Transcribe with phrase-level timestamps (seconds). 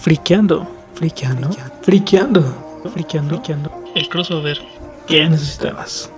[0.00, 1.50] friqueando, friqueando,
[1.82, 2.42] friqueando,
[2.94, 3.84] friqueando, friqueando.
[3.94, 4.58] El crossover.
[5.06, 6.10] Que necesitabas.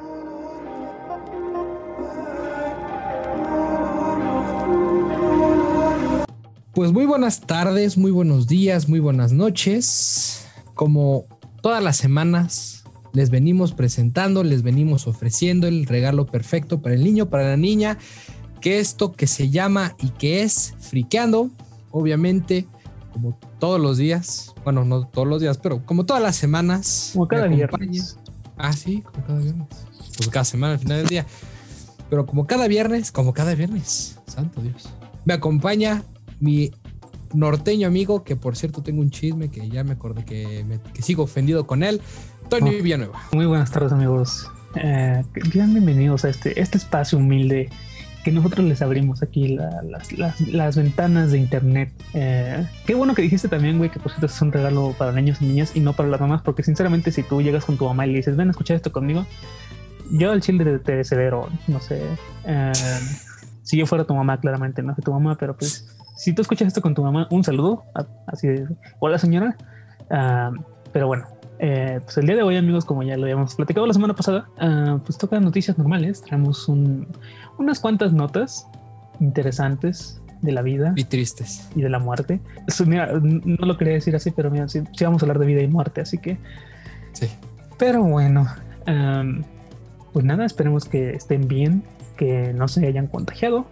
[6.75, 10.47] Pues muy buenas tardes, muy buenos días, muy buenas noches.
[10.75, 11.25] Como
[11.61, 17.29] todas las semanas, les venimos presentando, les venimos ofreciendo el regalo perfecto para el niño,
[17.29, 17.99] para la niña,
[18.61, 21.51] que esto que se llama y que es friqueando,
[21.91, 22.69] obviamente,
[23.13, 27.11] como todos los días, bueno, no todos los días, pero como todas las semanas.
[27.13, 28.19] Como cada viernes.
[28.57, 29.69] Ah, sí, como cada viernes.
[30.17, 31.27] Pues cada semana al final del día.
[32.11, 34.89] Pero como cada viernes, como cada viernes, santo Dios.
[35.25, 36.03] Me acompaña
[36.41, 36.73] mi
[37.33, 40.65] norteño amigo, que por cierto tengo un chisme que ya me acordé que,
[41.01, 42.01] sigo ofendido con él,
[42.49, 42.83] Tony oh.
[42.83, 43.23] Villanueva.
[43.33, 44.51] Muy buenas tardes amigos.
[44.75, 45.23] Eh,
[45.53, 47.69] bienvenidos a este, este espacio humilde
[48.25, 51.93] que nosotros les abrimos aquí las, ventanas de internet.
[52.15, 55.43] Eh, qué bueno que dijiste también, güey, que por cierto es un regalo para niños
[55.43, 58.07] y niñas y no para las mamás, porque sinceramente si tú llegas con tu mamá
[58.07, 59.27] y le dices, ven a escuchar esto conmigo,
[60.11, 62.03] yo al chile te severo, no sé.
[62.45, 62.73] Eh,
[63.63, 66.69] si yo fuera tu mamá, claramente, no sé tu mamá, pero pues si tú escuchas
[66.69, 67.85] esto con tu mamá, un saludo,
[68.27, 68.67] así de,
[69.01, 69.57] hola señora.
[70.11, 70.53] Ah,
[70.93, 71.27] pero bueno,
[71.59, 74.49] eh, pues el día de hoy, amigos, como ya lo habíamos platicado la semana pasada,
[74.59, 76.21] ah, pues toca noticias normales.
[76.23, 76.69] Traemos
[77.59, 78.67] unas cuantas notas
[79.21, 80.93] interesantes de la vida.
[80.97, 81.69] Y tristes.
[81.75, 82.41] Y de la muerte.
[82.81, 86.01] no lo quería decir así, pero mira, sí, vamos a hablar de vida y muerte,
[86.01, 86.39] así que.
[87.13, 87.29] Sí.
[87.79, 88.47] Pero bueno,
[90.13, 91.85] pues nada, esperemos que estén bien,
[92.17, 93.67] que no se hayan contagiado.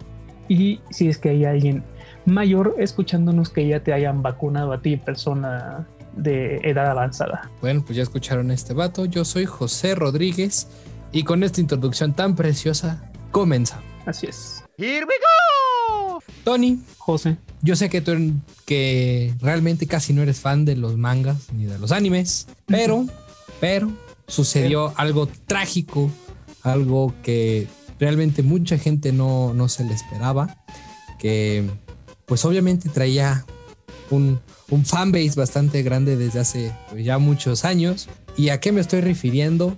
[0.47, 1.83] Y si es que hay alguien
[2.25, 7.49] mayor escuchándonos que ya te hayan vacunado a ti, persona de edad avanzada.
[7.61, 9.05] Bueno, pues ya escucharon este vato.
[9.05, 10.67] Yo soy José Rodríguez
[11.11, 13.81] y con esta introducción tan preciosa, comienza.
[14.05, 14.63] Así es.
[14.77, 16.21] Here we go.
[16.43, 18.33] Tony, José, yo sé que tú
[18.65, 23.05] que realmente casi no eres fan de los mangas ni de los animes, pero,
[23.59, 23.91] pero
[24.27, 26.09] sucedió algo trágico,
[26.63, 27.67] algo que
[27.99, 30.57] realmente mucha gente no, no se le esperaba,
[31.19, 31.69] que
[32.25, 33.45] pues obviamente traía
[34.09, 34.39] un,
[34.69, 38.09] un fanbase bastante grande desde hace pues, ya muchos años.
[38.37, 39.77] ¿Y a qué me estoy refiriendo?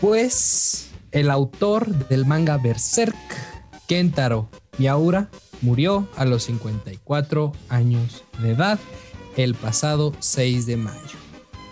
[0.00, 3.16] Pues el autor del manga Berserk,
[3.86, 5.28] Kentaro Miyaura,
[5.62, 8.78] murió a los 54 años de edad
[9.36, 11.18] el pasado 6 de mayo.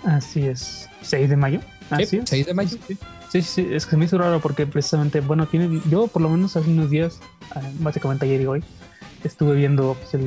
[0.04, 0.88] Así es.
[1.02, 1.60] ¿6 de mayo?
[1.90, 2.78] Así 6 de mayo.
[3.30, 6.56] Sí, sí, es que me hizo raro porque precisamente, bueno, tiene, yo por lo menos
[6.56, 7.18] hace unos días,
[7.50, 8.64] ah, básicamente ayer y hoy,
[9.24, 10.22] estuve viendo pues,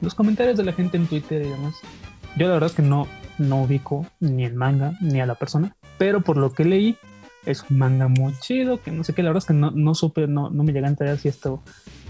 [0.00, 1.74] los comentarios de la gente en Twitter y demás.
[2.36, 3.06] Yo la verdad es que no,
[3.38, 6.96] no ubico ni el manga ni a la persona, pero por lo que leí
[7.46, 9.94] es un manga muy chido, que no sé qué, la verdad es que no, no
[9.94, 11.62] supe, no, no me llegué a enterar si esto,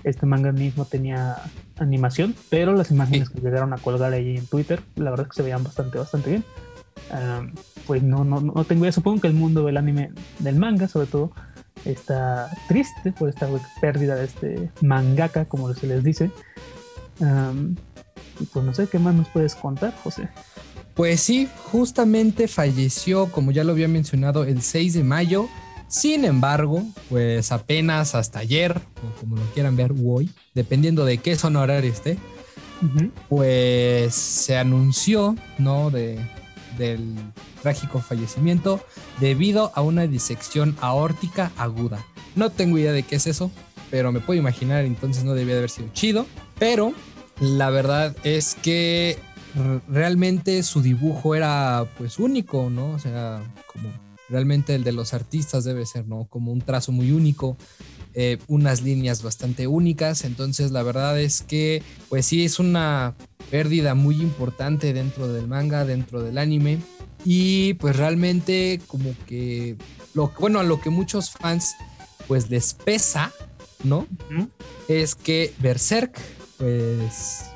[0.03, 1.37] este manga mismo tenía
[1.79, 5.37] animación, pero las imágenes que llegaron a colgar ahí en Twitter, la verdad es que
[5.37, 6.45] se veían bastante, bastante bien.
[7.87, 11.07] pues no, no, no tengo idea, supongo que el mundo del anime, del manga sobre
[11.07, 11.33] todo,
[11.85, 13.49] está triste por esta
[13.81, 16.31] pérdida de este mangaka, como se les dice.
[17.21, 20.29] y pues no sé, ¿qué más nos puedes contar, José?
[20.97, 25.47] Pues sí, justamente falleció, como ya lo había mencionado, el 6 de mayo.
[25.89, 31.37] Sin embargo, pues apenas hasta ayer, o como lo quieran ver, hoy, dependiendo de qué
[31.37, 32.17] zona horaria esté,
[33.29, 35.91] pues se anunció, ¿no?
[35.91, 36.19] De,
[36.79, 37.15] del
[37.63, 38.81] trágico fallecimiento
[39.21, 42.05] debido a una disección aórtica aguda.
[42.37, 43.51] No tengo idea de qué es eso,
[43.91, 46.27] pero me puedo imaginar, entonces no debía de haber sido chido.
[46.59, 46.95] Pero
[47.39, 49.19] la verdad es que
[49.89, 52.91] realmente su dibujo era pues único, ¿no?
[52.91, 53.91] O sea, como
[54.29, 56.27] realmente el de los artistas debe ser, ¿no?
[56.27, 57.57] Como un trazo muy único,
[58.15, 60.25] eh, unas líneas bastante únicas.
[60.25, 63.15] Entonces la verdad es que pues sí es una
[63.51, 66.79] pérdida muy importante dentro del manga, dentro del anime.
[67.25, 69.77] Y pues realmente como que,
[70.15, 71.75] lo, bueno, a lo que muchos fans
[72.29, 73.33] pues les pesa,
[73.83, 74.07] ¿no?
[74.89, 76.21] Es que Berserk,
[76.59, 77.51] pues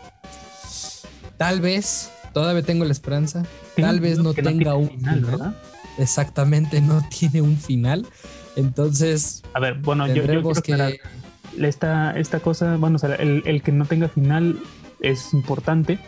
[1.41, 5.57] tal vez, todavía tengo la esperanza, tal vez no tenga un final,
[5.97, 8.07] Exactamente, no tiene un final.
[8.57, 11.01] Entonces, a ver, bueno, yo, yo que...
[11.59, 14.59] esta, esta cosa, bueno, o sea, el, el que no tenga final
[15.01, 15.99] es importante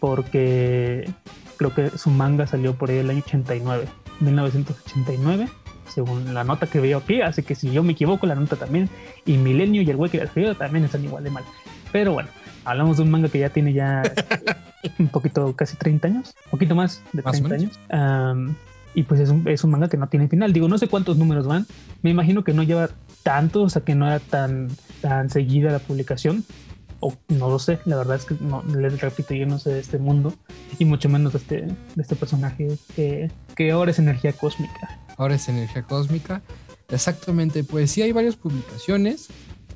[0.00, 1.08] porque
[1.58, 3.86] creo que su manga salió por ahí el año 89,
[4.18, 5.48] 1989,
[5.94, 8.90] según la nota que veo aquí, así que si yo me equivoco, la nota también,
[9.26, 11.44] y Milenio y el güey que la escribió también están igual de mal.
[11.92, 12.30] Pero bueno,
[12.64, 14.02] hablamos de un manga que ya tiene ya
[14.98, 17.80] un poquito, casi 30 años, un poquito más de 30 años.
[18.94, 20.52] y pues es un, es un manga que no tiene final.
[20.52, 21.66] Digo, no sé cuántos números van.
[22.02, 22.90] Me imagino que no lleva
[23.22, 24.68] tanto, o sea que no era tan,
[25.00, 26.44] tan seguida la publicación
[27.02, 29.80] o no lo sé, la verdad es que no, les repito, yo no sé de
[29.80, 30.32] este mundo,
[30.78, 35.00] y mucho menos de este, de este personaje que, que ahora es energía cósmica.
[35.16, 36.42] Ahora es energía cósmica.
[36.88, 39.28] Exactamente, pues sí hay varias publicaciones.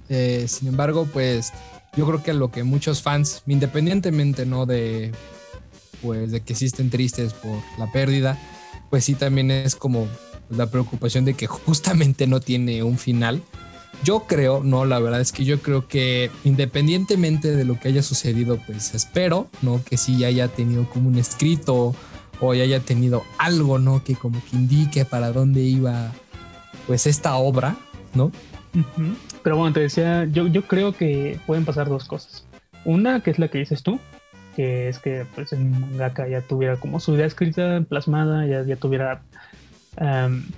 [0.09, 1.53] Eh, sin embargo, pues
[1.97, 5.13] yo creo que lo que muchos fans, independientemente no de
[6.03, 8.39] pues de que existen tristes por la pérdida,
[8.91, 10.07] pues sí también es como
[10.51, 13.43] la preocupación de que justamente no tiene un final.
[14.05, 18.03] Yo creo, no, la verdad es que yo creo que independientemente de lo que haya
[18.03, 19.83] sucedido, pues espero, ¿no?
[19.83, 21.95] Que sí haya tenido como un escrito
[22.41, 24.05] o haya tenido algo, ¿no?
[24.05, 26.13] Que como que indique para dónde iba,
[26.87, 27.79] pues esta obra,
[28.15, 28.33] ¿no?
[29.43, 32.47] Pero bueno, te decía, yo, yo creo que pueden pasar dos cosas.
[32.85, 33.99] Una, que es la que dices tú,
[34.55, 38.77] que es que pues el mangaka ya tuviera como su idea escrita, plasmada, ya, ya
[38.77, 39.23] tuviera,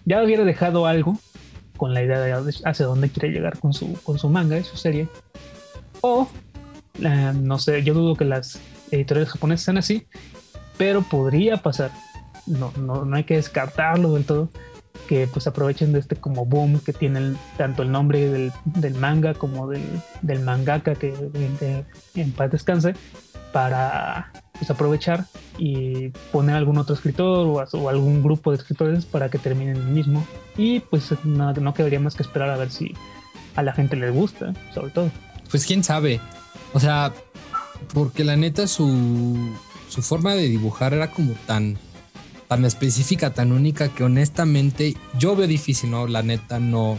[0.04, 1.18] ya hubiera dejado algo
[1.76, 4.76] con la idea de hacia dónde quiere llegar con su, con su manga y su
[4.76, 5.08] serie.
[6.00, 6.28] O,
[6.98, 8.60] no sé, yo dudo que las
[8.90, 10.06] editoriales japonesas sean así,
[10.76, 11.90] pero podría pasar,
[12.46, 14.48] no, no, no hay que descartarlo del todo,
[15.06, 19.34] que pues aprovechen de este como boom que tiene tanto el nombre del, del, manga
[19.34, 19.82] como del,
[20.22, 21.14] del mangaka que
[22.14, 22.94] en paz descanse
[23.52, 25.26] para pues, aprovechar
[25.58, 30.26] y poner algún otro escritor o, algún grupo de escritores para que terminen el mismo.
[30.56, 32.94] Y pues no, no quedaría más que esperar a ver si
[33.56, 35.10] a la gente le gusta, sobre todo.
[35.50, 36.20] Pues quién sabe.
[36.74, 37.12] O sea,
[37.94, 39.56] porque la neta su,
[39.88, 41.78] su forma de dibujar era como tan,
[42.48, 46.06] tan específica, tan única que honestamente yo veo difícil, ¿no?
[46.06, 46.98] La neta no.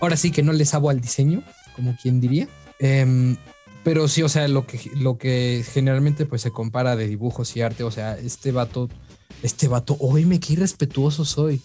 [0.00, 1.42] Ahora sí que no le sabo al diseño,
[1.76, 2.48] como quien diría.
[2.78, 3.36] Eh,
[3.82, 7.62] pero sí, o sea, lo que, lo que generalmente pues se compara de dibujos y
[7.62, 8.88] arte, o sea, este vato,
[9.42, 11.62] este vato, oíme, qué irrespetuoso soy.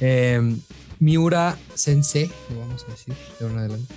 [0.00, 0.60] Em,
[0.98, 3.94] Miura Sensei, vamos a decir, de ahora adelante,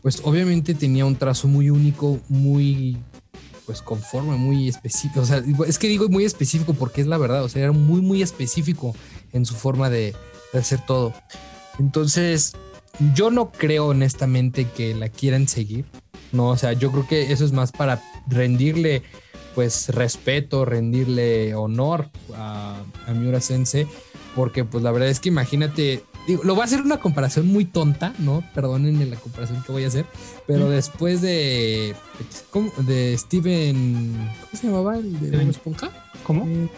[0.00, 2.96] pues obviamente tenía un trazo muy único, muy,
[3.66, 5.20] pues conforme, muy específico.
[5.20, 8.00] O sea, es que digo muy específico porque es la verdad, o sea, era muy,
[8.00, 8.94] muy específico
[9.32, 10.14] en su forma de,
[10.52, 11.12] hacer todo.
[11.78, 12.52] Entonces,
[13.14, 15.84] yo no creo honestamente que la quieran seguir.
[16.30, 19.02] No, o sea, yo creo que eso es más para rendirle
[19.54, 22.82] pues respeto, rendirle honor a,
[23.14, 23.86] Miura Sensei,
[24.34, 27.64] porque pues la verdad es que imagínate, digo, lo voy a hacer una comparación muy
[27.64, 28.42] tonta, ¿no?
[28.54, 30.06] Perdónenme la comparación que voy a hacer,
[30.46, 31.94] pero después de,
[32.78, 34.96] de Steven, ¿cómo se llamaba?
[34.98, 35.90] ¿El de Bob Esponja?
[36.24, 36.46] ¿Cómo?
[36.46, 36.68] Eh,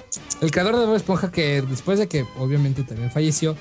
[0.40, 3.56] el creador de Bob Esponja que después de que obviamente también falleció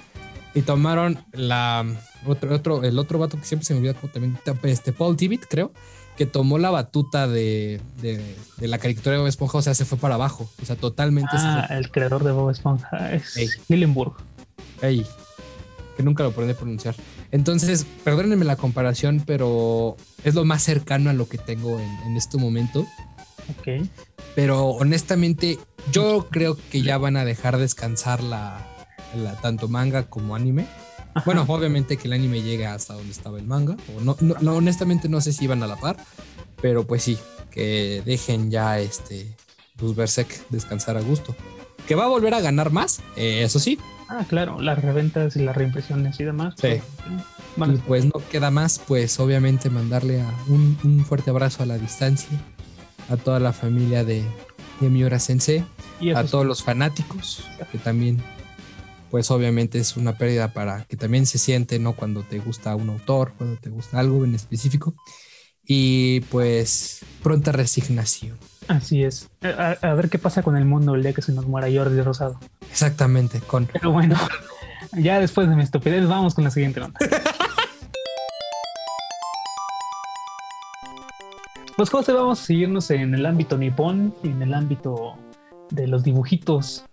[0.53, 1.85] y tomaron la
[2.25, 5.45] otro, otro, el otro vato que siempre se me olvida como también, este Paul Tibbitt,
[5.47, 5.71] creo,
[6.17, 9.97] que tomó la batuta de, de, la caricatura de Bob Esponja, o sea, se fue
[9.97, 11.31] para abajo, o sea, totalmente.
[11.33, 14.13] Ah, el creador de Bob Esponja es Hillenburg.
[14.81, 15.05] Ey,
[15.95, 16.95] que nunca lo pueden pronunciar.
[17.31, 22.17] Entonces, perdónenme la comparación, pero es lo más cercano a lo que tengo en, en
[22.17, 22.85] este momento.
[23.59, 23.87] Ok.
[24.35, 25.59] Pero honestamente,
[25.91, 28.59] yo creo que ya van a dejar descansar la,
[29.15, 30.67] la tanto manga como anime
[31.23, 33.77] bueno, obviamente que el anime llega hasta donde estaba el manga.
[33.95, 35.97] O no, no, honestamente no sé si iban a la par,
[36.61, 37.17] pero pues sí,
[37.51, 39.33] que dejen ya este
[39.77, 41.35] pues Berserk descansar a gusto.
[41.87, 43.79] Que va a volver a ganar más, eh, eso sí.
[44.07, 46.55] Ah, claro, las reventas y las reimpresiones y demás.
[46.57, 46.81] Sí.
[47.57, 51.77] Pues, y pues no queda más, pues obviamente mandarle a un, fuerte abrazo a la
[51.77, 52.37] distancia
[53.09, 54.23] a toda la familia de,
[54.79, 55.63] de Miura Sensei,
[56.15, 58.21] a todos los fanáticos que también
[59.11, 61.93] pues obviamente es una pérdida para que también se siente, ¿no?
[61.93, 64.95] Cuando te gusta un autor, cuando te gusta algo en específico.
[65.67, 68.37] Y pues pronta resignación.
[68.67, 69.29] Así es.
[69.41, 72.39] A, ver qué pasa con el mundo el día que se nos muera Jordi Rosado.
[72.69, 73.67] Exactamente, con...
[73.67, 74.15] Pero bueno,
[74.93, 76.99] ya después de mi estupidez vamos con la siguiente ronda.
[81.75, 85.17] Pues José, vamos a seguirnos en el ámbito nipón, en el ámbito
[85.71, 86.85] de los dibujitos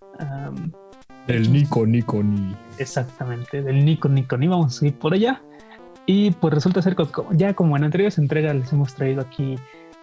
[1.28, 2.56] del Nico Nico Ni.
[2.78, 4.48] Exactamente, del Nico Nico Ni.
[4.48, 5.40] Vamos a seguir por allá.
[6.06, 9.56] Y pues resulta ser que ya como en anteriores entregas les hemos traído aquí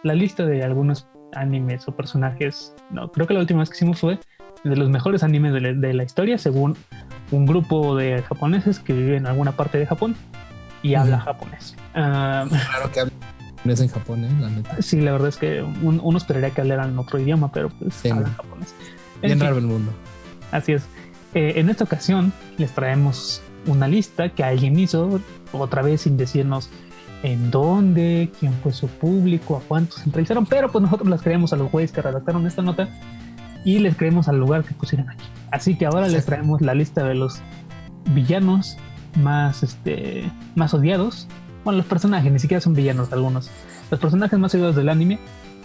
[0.04, 2.74] la lista de algunos animes o personajes.
[2.90, 4.20] No, creo que la última vez que hicimos fue
[4.64, 6.76] de los mejores animes de la, historia según
[7.32, 10.16] un grupo de japoneses que viven en alguna parte de Japón
[10.84, 11.76] y habla japonés.
[11.94, 13.14] Ah, claro que habla
[13.58, 14.30] japonés en Japón, ¿eh?
[14.40, 14.82] la neta.
[14.82, 18.74] Sí, la verdad es que uno esperaría que hablaran otro idioma, pero pues hablan japonés.
[19.22, 19.92] Bien raro el mundo.
[20.52, 20.84] Así es.
[21.34, 25.20] Eh, en esta ocasión les traemos una lista que alguien hizo,
[25.52, 26.70] otra vez sin decirnos
[27.24, 31.58] en dónde, quién fue su público, a cuántos entrevistaron, pero pues nosotros las creemos a
[31.58, 32.90] los güeyes que redactaron esta nota
[33.66, 35.26] y les creemos al lugar que pusieron aquí.
[35.52, 37.40] Así que ahora les traemos la lista de los
[38.14, 38.78] villanos
[39.22, 41.28] más, este, más odiados.
[41.64, 43.50] Bueno, los personajes, ni siquiera son villanos algunos.
[43.92, 45.20] Los personajes más odiados del anime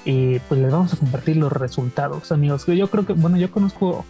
[0.05, 2.67] Y pues les vamos a compartir los resultados, amigos.
[2.67, 4.05] Yo creo que, bueno, yo conozco,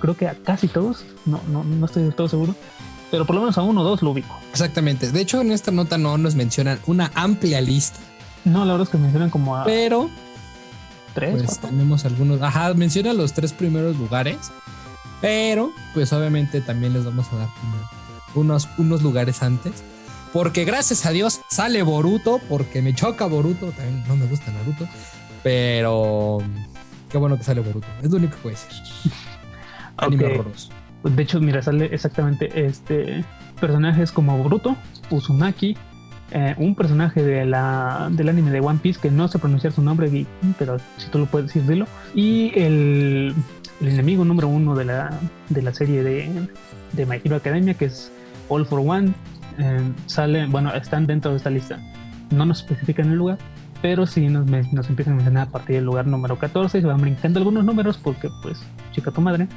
[0.00, 2.54] creo que a casi todos, no, no, no estoy del todo seguro,
[3.10, 4.38] pero por lo menos a uno o dos lo ubico.
[4.50, 5.10] Exactamente.
[5.10, 7.98] De hecho, en esta nota no nos mencionan una amplia lista.
[8.44, 10.08] No, la verdad es que mencionan como a Pero
[11.14, 11.42] tres.
[11.42, 12.40] pues tenemos algunos.
[12.42, 14.36] Ajá, menciona los tres primeros lugares.
[15.20, 17.48] Pero, pues obviamente también les vamos a dar
[18.34, 19.72] unos, unos lugares antes.
[20.32, 22.40] Porque gracias a Dios sale Boruto.
[22.48, 23.72] Porque me choca Boruto.
[23.72, 24.86] También no me gusta Naruto.
[25.42, 26.38] Pero
[27.10, 27.86] qué bueno que sale Boruto.
[28.02, 28.68] Es lo único que a decir.
[29.96, 30.30] Anime Ok.
[30.32, 30.68] horroroso.
[31.04, 33.24] De hecho, mira, sale exactamente este
[33.60, 34.76] personajes como Bruto,
[35.10, 35.76] Uzumaki,
[36.30, 39.82] eh, un personaje de la, del anime de One Piece que no sé pronunciar su
[39.82, 40.26] nombre,
[40.58, 41.86] pero si tú lo puedes decir, dilo.
[42.14, 43.34] Y el,
[43.80, 45.10] el enemigo número uno de la,
[45.48, 46.48] de la serie de,
[46.92, 48.12] de My Hero Academia, que es
[48.48, 49.12] All for One,
[49.58, 51.78] eh, sale, bueno, están dentro de esta lista.
[52.30, 53.38] No nos especifican el lugar,
[53.80, 56.86] pero sí nos, nos empiezan a mencionar a partir del lugar número 14 y se
[56.86, 58.60] van brincando algunos números porque, pues,
[58.92, 59.48] chica tu madre.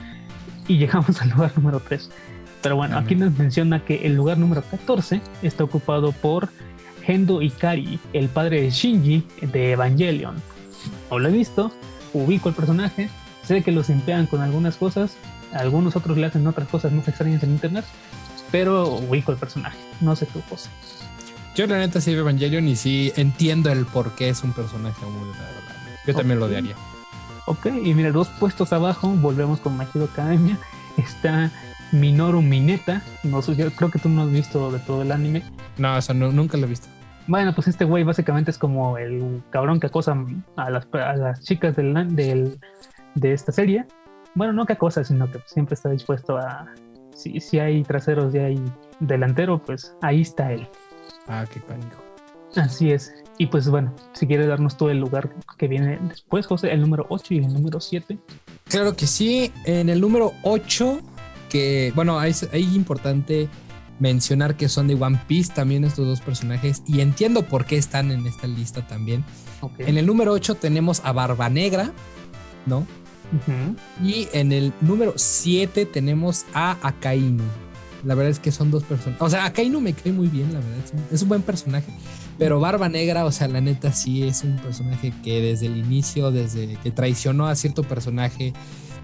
[0.68, 2.10] Y llegamos al lugar número 3.
[2.62, 3.06] Pero bueno, Amén.
[3.06, 6.50] aquí nos menciona que el lugar número 14 está ocupado por
[7.04, 10.36] Gendo Ikari, el padre de Shinji de Evangelion.
[11.10, 11.72] No lo he visto,
[12.14, 13.10] ubico el personaje,
[13.44, 15.16] sé que lo simpean con algunas cosas,
[15.54, 17.86] algunos otros le hacen otras cosas más extrañas en internet,
[18.52, 20.70] pero ubico el personaje, no sé tu cosa.
[21.56, 25.04] Yo la neta sí veo Evangelion y sí entiendo el por qué es un personaje
[25.06, 25.50] muy verdad.
[26.06, 26.52] Yo también lo Ok.
[26.52, 26.76] odiaría.
[27.48, 30.58] Ok, y mira, dos puestos abajo, volvemos con Hero Academia,
[30.98, 31.52] está
[31.92, 35.44] Minoru Mineta, no sé, yo creo que tú no has visto de todo el anime,
[35.78, 36.88] No, o sea, no- nunca lo he visto.
[37.28, 40.16] Bueno, pues este güey básicamente es como el cabrón que acosa
[40.56, 42.60] a las, a las chicas del, del-
[43.16, 43.86] de esta serie.
[44.36, 46.66] Bueno, no que acosa, sino que siempre está dispuesto a...
[47.16, 48.62] Si, si hay traseros y hay
[49.00, 50.68] delantero, pues ahí está él.
[51.28, 51.98] Ah, qué pánico.
[52.56, 53.14] Así es.
[53.42, 57.08] Y pues bueno, si quieres darnos todo el lugar que viene después, José, el número
[57.10, 58.20] 8 y el número 7.
[58.66, 59.52] Claro que sí.
[59.66, 61.02] En el número 8,
[61.50, 63.50] que bueno, es importante
[63.98, 68.12] mencionar que son de One Piece también estos dos personajes y entiendo por qué están
[68.12, 69.26] en esta lista también.
[69.80, 71.94] En el número 8 tenemos a Barba Negra,
[72.68, 72.86] ¿no?
[74.04, 77.44] Y en el número 7 tenemos a Akainu.
[78.04, 79.20] La verdad es que son dos personas.
[79.20, 80.86] O sea, Akainu me cae muy bien, la verdad.
[80.86, 81.92] Es un, es un buen personaje.
[82.42, 86.32] Pero Barba Negra, o sea, la neta sí es un personaje que desde el inicio,
[86.32, 88.52] desde que traicionó a cierto personaje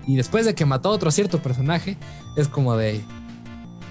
[0.07, 1.97] y después de que mató a otro cierto personaje,
[2.35, 2.99] es como de.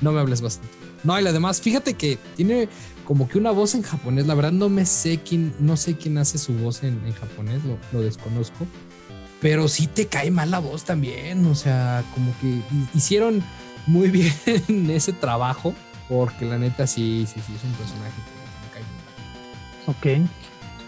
[0.00, 0.74] No me hables bastante.
[1.04, 2.68] No, y además, fíjate que tiene
[3.04, 4.26] como que una voz en japonés.
[4.26, 7.78] La verdad no me sé quién, no sé quién hace su voz en, japonés, lo,
[7.92, 8.66] lo desconozco.
[9.40, 11.46] Pero sí te cae mal la voz también.
[11.46, 13.44] O sea, como que hi- hicieron
[13.86, 14.34] muy bien
[14.90, 15.72] ese trabajo.
[16.08, 18.20] Porque la neta sí, sí, sí, es un personaje
[19.86, 20.06] Ok.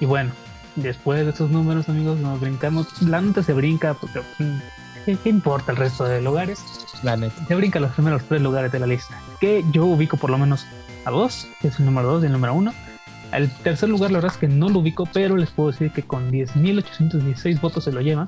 [0.00, 0.32] Y bueno,
[0.76, 3.02] después de estos números, amigos, nos brincamos.
[3.02, 4.20] La nota se brinca porque...
[4.38, 4.58] mm,
[5.04, 6.62] ¿Qué, qué importa el resto de lugares?
[7.02, 7.44] La neta.
[7.46, 9.18] se brinca los primeros tres lugares de la lista.
[9.40, 10.66] Que yo ubico por lo menos
[11.04, 12.72] a dos, que es el número dos y el número uno.
[13.30, 16.02] Al tercer lugar, la verdad es que no lo ubico, pero les puedo decir que
[16.02, 18.26] con 10.816 votos se lo lleva.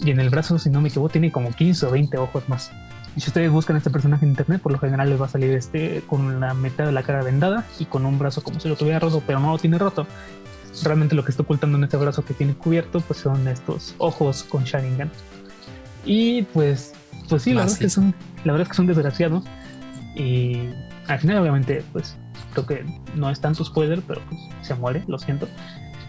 [0.00, 2.70] Y en el brazo, si no me equivoco, tiene como 15 o 20 ojos más.
[3.16, 5.28] Y si ustedes buscan a este personaje en internet, por lo general les va a
[5.28, 8.68] salir este con la mitad de la cara vendada y con un brazo como si
[8.68, 10.06] lo tuviera roto, pero no lo tiene roto.
[10.84, 14.44] realmente lo que está ocultando en este brazo que tiene cubierto, pues son estos ojos
[14.44, 15.10] con Sharingan.
[16.04, 16.92] Y pues,
[17.28, 18.14] pues sí, la verdad, es que son,
[18.44, 19.44] la verdad es que son desgraciados.
[20.14, 20.70] Y
[21.08, 22.16] al final, obviamente, pues
[22.52, 25.48] creo que no es tanto spoiler, pero pues se muere, lo siento.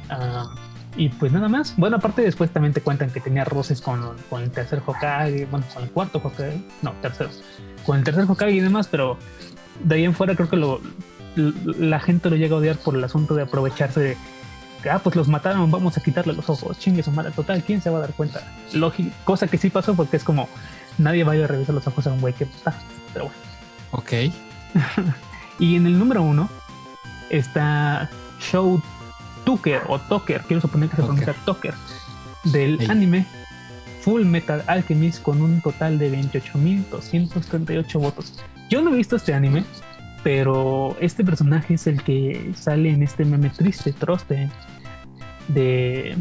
[0.10, 0.48] Ah,
[1.00, 1.74] y pues nada más.
[1.78, 5.66] Bueno, aparte después también te cuentan que tenía roces con, con el tercer Hokage, bueno,
[5.74, 7.30] con el cuarto Hokage, no, tercero,
[7.86, 9.18] con el tercer Hokage y demás, pero
[9.82, 10.82] de ahí en fuera creo que lo,
[11.36, 14.18] la gente lo llega a odiar por el asunto de aprovecharse de
[14.84, 17.82] que, ah, pues los mataron, vamos a quitarle los ojos, chingue su madre, total, ¿quién
[17.82, 18.42] se va a dar cuenta?
[18.74, 20.50] Lógico, cosa que sí pasó porque es como
[20.98, 22.74] nadie va a ir a revisar los ojos a un güey que está,
[23.14, 23.40] pero bueno.
[23.92, 24.34] Ok.
[25.60, 26.50] y en el número uno
[27.30, 28.10] está
[28.42, 28.82] Show
[29.50, 31.74] Tucker o Tucker, quiero suponer que se pronuncia Tucker,
[32.44, 33.26] del anime
[34.02, 38.36] Full Metal Alchemist con un total de 28.238 votos.
[38.70, 39.64] Yo no he visto este anime,
[40.24, 44.52] pero este personaje es el que sale en este meme triste, troste
[45.48, 46.16] de,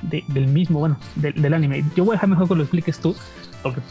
[0.00, 1.84] del mismo, bueno, del anime.
[1.94, 3.14] Yo voy a dejar mejor que lo expliques tú,
[3.62, 3.82] porque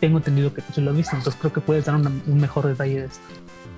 [0.00, 2.98] tengo entendido que tú lo has visto, entonces creo que puedes dar un mejor detalle
[2.98, 3.22] de esto.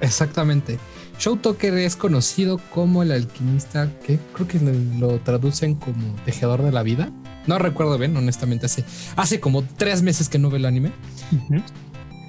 [0.01, 0.79] Exactamente.
[1.19, 4.59] Show Tucker es conocido como el alquimista, que creo que
[4.99, 7.11] lo traducen como tejedor de la vida.
[7.47, 8.85] No recuerdo bien, honestamente, hace,
[9.17, 10.93] hace como tres meses que no veo el anime.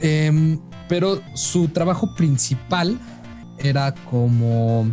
[0.01, 2.99] Em, pero su trabajo principal
[3.57, 4.85] era como,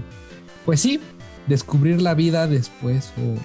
[0.64, 1.00] pues sí,
[1.48, 3.36] descubrir la vida después o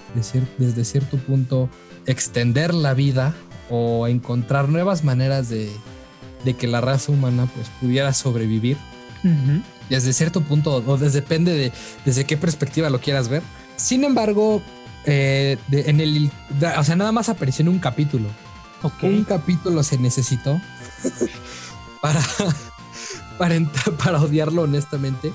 [0.58, 1.68] desde cierto punto
[2.06, 3.34] extender la vida
[3.70, 5.68] o encontrar nuevas maneras de,
[6.44, 8.76] de que la raza humana pues pudiera sobrevivir.
[9.88, 11.72] Desde cierto punto, o desde, depende de
[12.04, 13.42] desde qué perspectiva lo quieras ver.
[13.76, 14.62] Sin embargo,
[15.06, 16.30] eh, en el,
[16.78, 18.28] o sea, nada más apareció en un capítulo.
[19.02, 20.60] Un capítulo se necesitó
[22.02, 22.20] para,
[23.38, 23.58] para,
[23.98, 25.32] para odiarlo honestamente,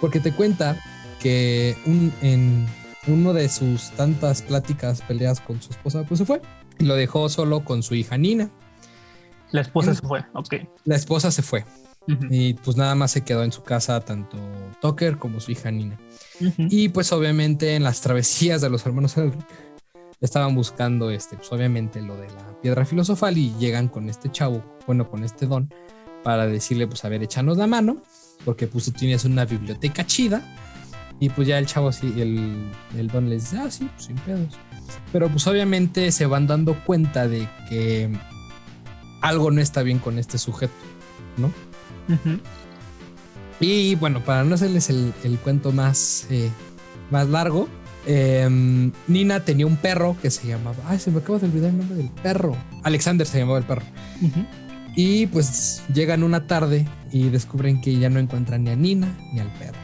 [0.00, 0.76] porque te cuenta
[1.20, 2.66] que un, en
[3.06, 6.40] uno de sus tantas pláticas, peleas con su esposa, pues se fue
[6.80, 8.50] y lo dejó solo con su hija Nina.
[9.52, 10.54] La esposa se fue, ok.
[10.84, 11.64] La esposa se fue.
[12.30, 14.38] Y pues nada más se quedó en su casa tanto
[14.80, 15.98] Tucker como su hija Nina.
[16.56, 19.14] Y pues obviamente en las travesías de los hermanos
[20.20, 24.62] estaban buscando este, pues obviamente lo de la piedra filosofal y llegan con este chavo,
[24.86, 25.72] bueno, con este don,
[26.22, 28.02] para decirle, pues a ver, échanos la mano,
[28.44, 30.56] porque pues tú tienes una biblioteca chida.
[31.22, 34.16] Y pues ya el chavo, sí, el, el don les dice, ah, sí, pues sin
[34.16, 34.54] pedos.
[35.12, 38.10] Pero pues obviamente se van dando cuenta de que
[39.20, 40.72] algo no está bien con este sujeto,
[41.36, 41.52] ¿no?
[43.60, 46.50] Y bueno, para no hacerles el, cuento más, eh,
[47.10, 47.68] más largo,
[48.06, 50.78] em, Nina tenía un perro que se llamaba.
[50.86, 52.56] Ay, se me acaba de olvidar el nombre del perro.
[52.82, 53.84] Alexander se llamaba el perro.
[54.96, 59.40] Y pues llegan una tarde y descubren que ya no encuentran ni a Nina ni
[59.40, 59.78] al perro.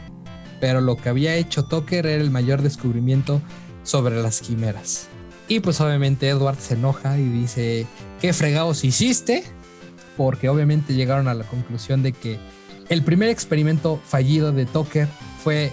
[0.59, 3.41] Pero lo que había hecho Tucker era el mayor descubrimiento
[3.83, 5.07] sobre las quimeras.
[5.47, 7.85] Y pues obviamente Edward se enoja y dice,
[8.19, 9.43] ¿qué fregados hiciste?
[10.17, 12.39] Porque obviamente llegaron a la conclusión de que
[12.89, 15.07] el primer experimento fallido de Tucker
[15.43, 15.71] fue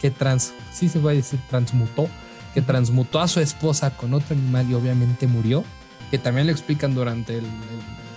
[0.00, 2.08] que trans, sí se puede decir transmutó,
[2.54, 5.64] que transmutó a su esposa con otro animal y obviamente murió,
[6.10, 7.44] que también lo explican durante el,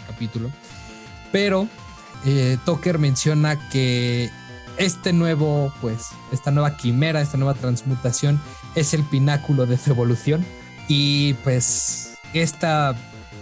[0.08, 0.50] capítulo.
[1.32, 1.68] Pero
[2.26, 4.30] eh, Tucker menciona que
[4.78, 8.42] este nuevo, pues, esta nueva quimera, esta nueva transmutación
[8.76, 10.46] es el pináculo de su evolución.
[10.88, 12.96] Y pues esta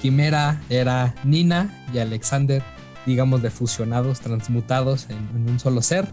[0.07, 2.63] quimera era Nina y Alexander
[3.05, 6.07] digamos, de fusionados, transmutados en, un solo ser.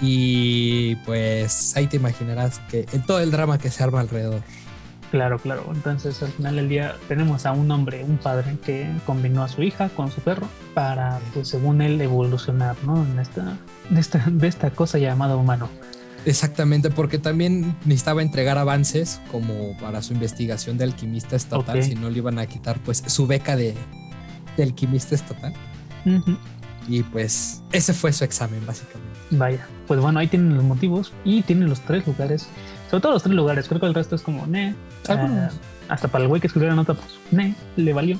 [0.00, 4.40] Y pues ahí te imaginarás que en todo el drama que se arma alrededor.
[5.10, 5.64] Claro, claro.
[5.72, 9.62] Entonces al final del día tenemos a un hombre, un padre que combinó a su
[9.62, 13.04] hija con su perro para, pues según él, evolucionar, ¿no?
[13.04, 13.56] En esta,
[13.96, 15.68] esta, esta cosa llamada humano.
[16.26, 22.10] Exactamente, porque también necesitaba entregar avances como para su investigación de alquimista estatal, si no
[22.10, 23.74] le iban a quitar pues su beca de,
[24.56, 25.52] de alquimista estatal.
[26.88, 29.10] Y pues ese fue su examen, básicamente.
[29.30, 32.48] Vaya, pues bueno, ahí tienen los motivos y tienen los tres lugares.
[32.90, 34.74] Sobre todo los tres lugares, creo que el resto es como, ne.
[35.08, 35.48] Eh,
[35.88, 38.18] hasta para el güey que escribió la nota, pues, ne, le valió.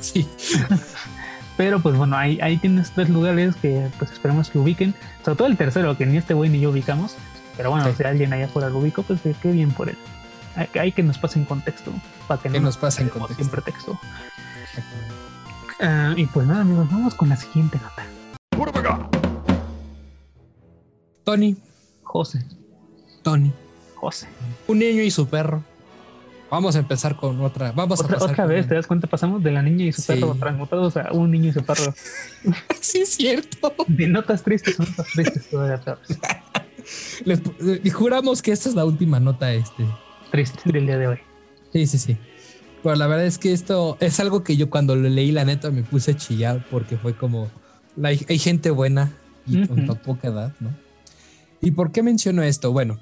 [0.00, 0.26] Sí.
[1.56, 4.94] Pero pues bueno, ahí, ahí tienes tres lugares que pues esperemos que ubiquen.
[5.24, 7.16] Sobre todo el tercero, que ni este güey ni yo ubicamos.
[7.58, 9.96] Pero bueno, si alguien allá fuera lo ubico, pues qué bien por él.
[10.80, 11.92] Hay, que nos pase en contexto.
[12.28, 13.34] Para que, nos pase en contexto.
[13.34, 13.98] Siempre texto.
[15.80, 18.06] Ah, y pues nada, amigos, vamos con la siguiente nota.
[21.24, 21.56] Tony.
[22.04, 22.44] José.
[23.22, 23.52] Tony.
[23.96, 24.28] José.
[24.68, 25.64] Un niño y su perro.
[26.50, 27.72] Vamos a empezar con otra.
[27.72, 29.08] Vamos otra, a otra vez, ¿te das cuenta?
[29.08, 31.92] Pasamos de la niña y su perro transmutados a un niño y su perro.
[32.80, 33.74] sí, es cierto.
[33.88, 35.82] De notas tristes, notas tristes todavía.
[37.24, 37.40] Les,
[37.92, 39.84] juramos que esta es la última nota este.
[40.30, 41.18] Triste del día de hoy.
[41.72, 42.16] Sí, sí, sí.
[42.82, 45.70] Pero la verdad es que esto es algo que yo cuando lo leí, la neta,
[45.70, 47.50] me puse a chillar porque fue como,
[48.02, 49.12] hay, hay gente buena
[49.46, 50.70] y con tan poca edad, ¿no?
[51.60, 52.72] ¿Y por qué menciono esto?
[52.72, 52.98] Bueno,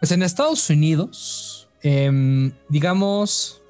[0.00, 3.62] pues en Estados Unidos, em, digamos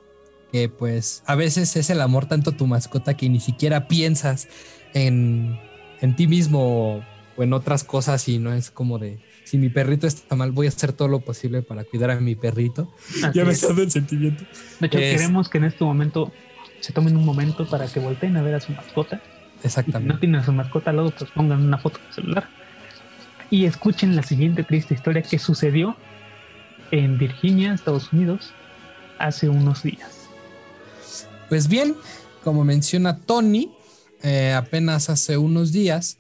[0.52, 4.46] que pues a veces es el amor tanto tu mascota que ni siquiera piensas
[4.92, 5.59] en,
[6.00, 7.02] en ti mismo
[7.37, 10.66] o en otras cosas y no es como de si mi perrito está mal, voy
[10.66, 12.92] a hacer todo lo posible para cuidar a mi perrito.
[13.35, 14.44] ya me sabe el sentimiento.
[14.80, 16.33] De hecho, queremos que en este momento
[16.80, 19.22] se tomen un momento para que volteen a ver a su mascota.
[19.62, 20.09] Exactamente.
[20.09, 22.48] si no tienen a su mascota al lado, pues pongan una foto de celular.
[23.50, 25.96] Y escuchen la siguiente triste historia que sucedió
[26.90, 28.52] en Virginia, Estados Unidos,
[29.18, 30.28] hace unos días.
[31.48, 31.94] Pues bien,
[32.42, 33.70] como menciona Tony,
[34.22, 36.18] eh, apenas hace unos días,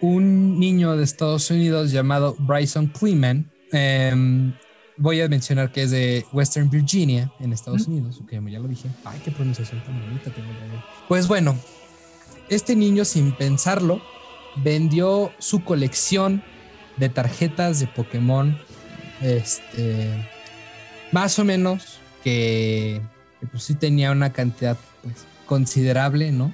[0.00, 3.50] un niño de Estados Unidos llamado Bryson Cleman.
[3.72, 4.52] Em,
[4.96, 8.20] voy a mencionar que es de Western Virginia, en Estados Unidos.
[8.22, 8.88] Ok, ya lo dije.
[9.04, 10.48] Ay, qué pronunciación tan bonita tengo.
[11.08, 11.56] Pues bueno,
[12.48, 14.00] este niño, sin pensarlo,
[14.56, 16.42] vendió su colección
[16.96, 18.58] de tarjetas de Pokémon.
[19.20, 20.10] Este,
[21.12, 23.00] más o menos que,
[23.50, 26.52] pues sí tenía una cantidad pues, considerable, ¿no?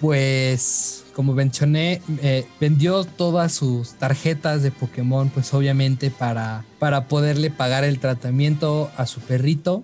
[0.00, 7.50] Pues como mencioné, eh, vendió todas sus tarjetas de Pokémon, pues obviamente para, para poderle
[7.50, 9.82] pagar el tratamiento a su perrito,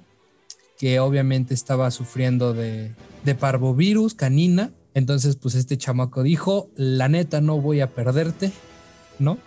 [0.79, 2.93] que obviamente estaba sufriendo de,
[3.25, 4.73] de parvovirus canina.
[4.93, 8.53] Entonces, pues este chamaco dijo, la neta no voy a perderte,
[9.19, 9.39] ¿no?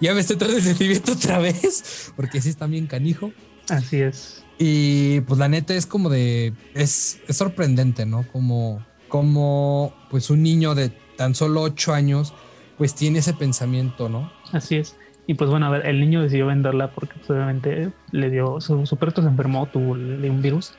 [0.00, 3.32] Ya me estoy tratando de sentimiento otra vez, porque sí está bien canijo.
[3.68, 4.44] Así es.
[4.56, 8.24] Y pues la neta es como de, es, es sorprendente, ¿no?
[8.30, 12.34] Como como pues un niño de tan solo ocho años
[12.78, 14.30] pues tiene ese pensamiento, ¿no?
[14.52, 14.96] Así es.
[15.26, 18.86] Y pues bueno, a ver, el niño decidió venderla porque pues, obviamente le dio, su,
[18.86, 20.74] su perrito se enfermó, tuvo un virus.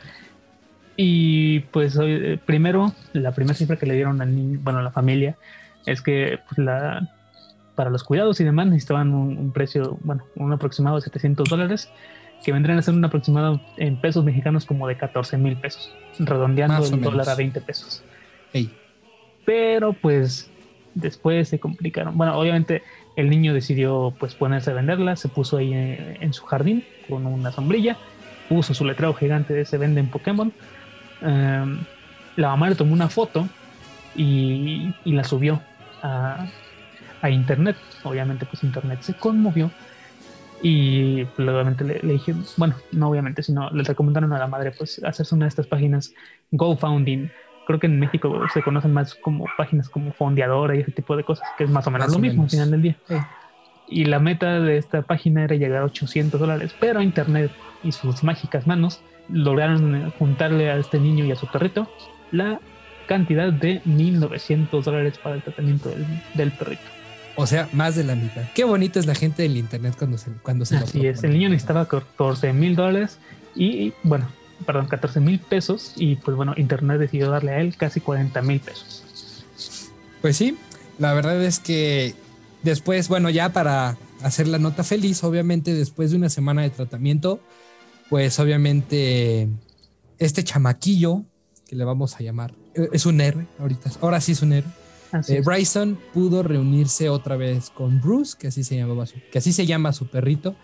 [0.96, 4.92] Y pues eh, primero, la primera cifra que le dieron al niño, bueno, a la
[4.92, 5.38] familia,
[5.86, 7.10] es que pues, la,
[7.76, 11.90] para los cuidados y demás necesitaban un, precio, bueno, un aproximado de 700 dólares,
[12.44, 16.86] que vendrían a ser un aproximado en pesos mexicanos como de 14 mil pesos, redondeando
[16.86, 18.04] el dólar a 20 pesos.
[19.46, 20.50] Pero pues
[20.94, 22.18] después se complicaron.
[22.18, 22.84] Bueno, obviamente
[23.16, 27.52] el niño decidió pues ponerse a venderla, se puso ahí en, su jardín con una
[27.52, 27.98] sombrilla,
[28.50, 30.54] puso su letrero gigante de se vende en Pokémon.
[31.22, 31.80] Em,
[32.36, 33.48] la mamá le tomó una foto
[34.16, 35.62] y, la subió
[36.02, 36.48] a,
[37.30, 37.76] internet.
[38.04, 39.70] Obviamente pues internet se conmovió
[40.62, 44.72] y pues, obviamente le, le, dije, bueno, no obviamente, sino le recomendaron a la madre
[44.72, 46.14] pues hacerse una de estas páginas
[46.52, 47.30] GoFounding
[47.68, 51.24] creo que en México se conocen más como páginas como Fondeadora y ese tipo de
[51.26, 52.98] cosas, que es más o menos lo mismo al final del día.
[53.90, 57.52] Y la meta de esta página era llegar a 800 dólares, pero Internet
[57.84, 61.92] y sus mágicas manos lograron juntarle a este niño y a su perrito
[62.32, 62.60] la
[63.08, 65.90] cantidad de 1900 dólares para el tratamiento
[66.36, 66.82] del, perrito.
[67.36, 68.44] O sea, más de la mitad.
[68.56, 71.50] Qué bonita es la gente del internet cuando se, cuando se Así es, el niño
[71.50, 73.20] necesitaba 14 mil dólares
[73.56, 74.28] y bueno,
[74.66, 78.60] perdón, 14 mil pesos y pues bueno, Internet decidió darle a él casi 40 mil
[78.60, 79.04] pesos.
[80.22, 80.58] Pues sí,
[81.00, 82.16] la verdad es que
[82.64, 87.40] después, bueno, ya para hacer la nota feliz, obviamente después de una semana de tratamiento,
[88.10, 89.48] pues obviamente
[90.18, 91.24] este chamaquillo,
[91.68, 94.72] que le vamos a llamar, e, es un héroe ahorita, ahora sí es un héroe.
[95.30, 99.54] Eh, Bryson pudo reunirse otra vez con Bruce, que así se llamaba su, que así
[99.54, 100.56] se llama su perrito,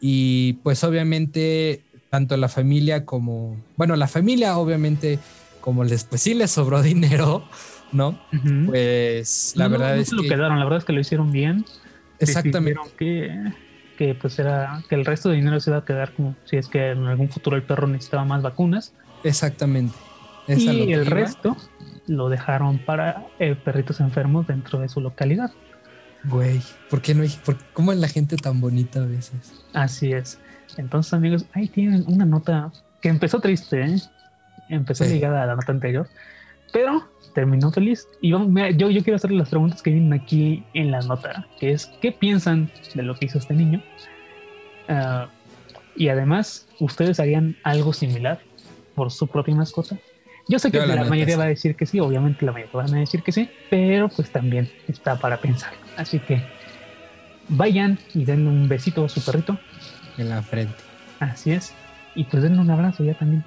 [0.00, 1.84] y pues obviamente
[2.14, 5.18] tanto la familia como, bueno, la familia obviamente,
[5.60, 7.42] como les, pues sí les sobró dinero,
[7.90, 8.16] ¿no?
[8.66, 10.28] Pues la verdad es lo que...
[10.28, 11.64] quedaron, la verdad es que lo hicieron bien.
[12.20, 12.80] Exactamente.
[12.96, 13.52] Que,
[13.98, 16.68] que pues era, que el resto de dinero se iba a quedar como si es
[16.68, 18.92] que en algún futuro el perro necesitaba más vacunas.
[19.24, 19.96] Exactamente.
[20.46, 21.56] y el resto
[22.06, 25.50] lo dejaron para eh, perritos enfermos dentro de su localidad.
[26.22, 29.64] Güey, ¿por qué no por, cómo es la gente tan bonita a veces?
[29.72, 30.38] Así es.
[30.76, 33.96] Entonces, amigos, ahí tienen una nota que empezó triste, ¿eh?
[34.68, 36.08] empezó ligada a la nota anterior,
[36.72, 38.08] pero terminó feliz.
[38.20, 41.86] Y yo, yo quiero hacerle las preguntas que vienen aquí en la nota, que es,
[42.00, 43.82] ¿qué piensan de lo que hizo este niño?
[44.88, 45.28] Ah,
[45.96, 48.40] y además, ¿ustedes harían algo similar
[48.94, 49.96] por su propia mascota?
[50.48, 53.00] Yo sé que la, mayoría va a decir que sí, obviamente la mayoría van a
[53.00, 55.72] decir que sí, pero pues también está para pensar.
[55.96, 56.42] Así que
[57.48, 59.58] vayan y den un besito a su perrito
[60.18, 60.76] en la frente.
[61.20, 61.72] Así es.
[62.14, 63.44] Y pues denle un abrazo ya también.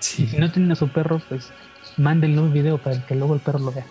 [0.00, 1.50] si no tienen a su perro, pues
[1.96, 3.86] mándenle un video para que luego el perro lo vea.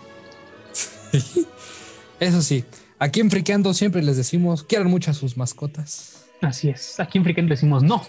[2.20, 2.64] Eso sí.
[2.98, 6.26] Aquí en Friqueando siempre les decimos, quieran mucho a sus mascotas.
[6.42, 6.98] Así es.
[7.00, 8.02] Aquí en Friqueando decimos no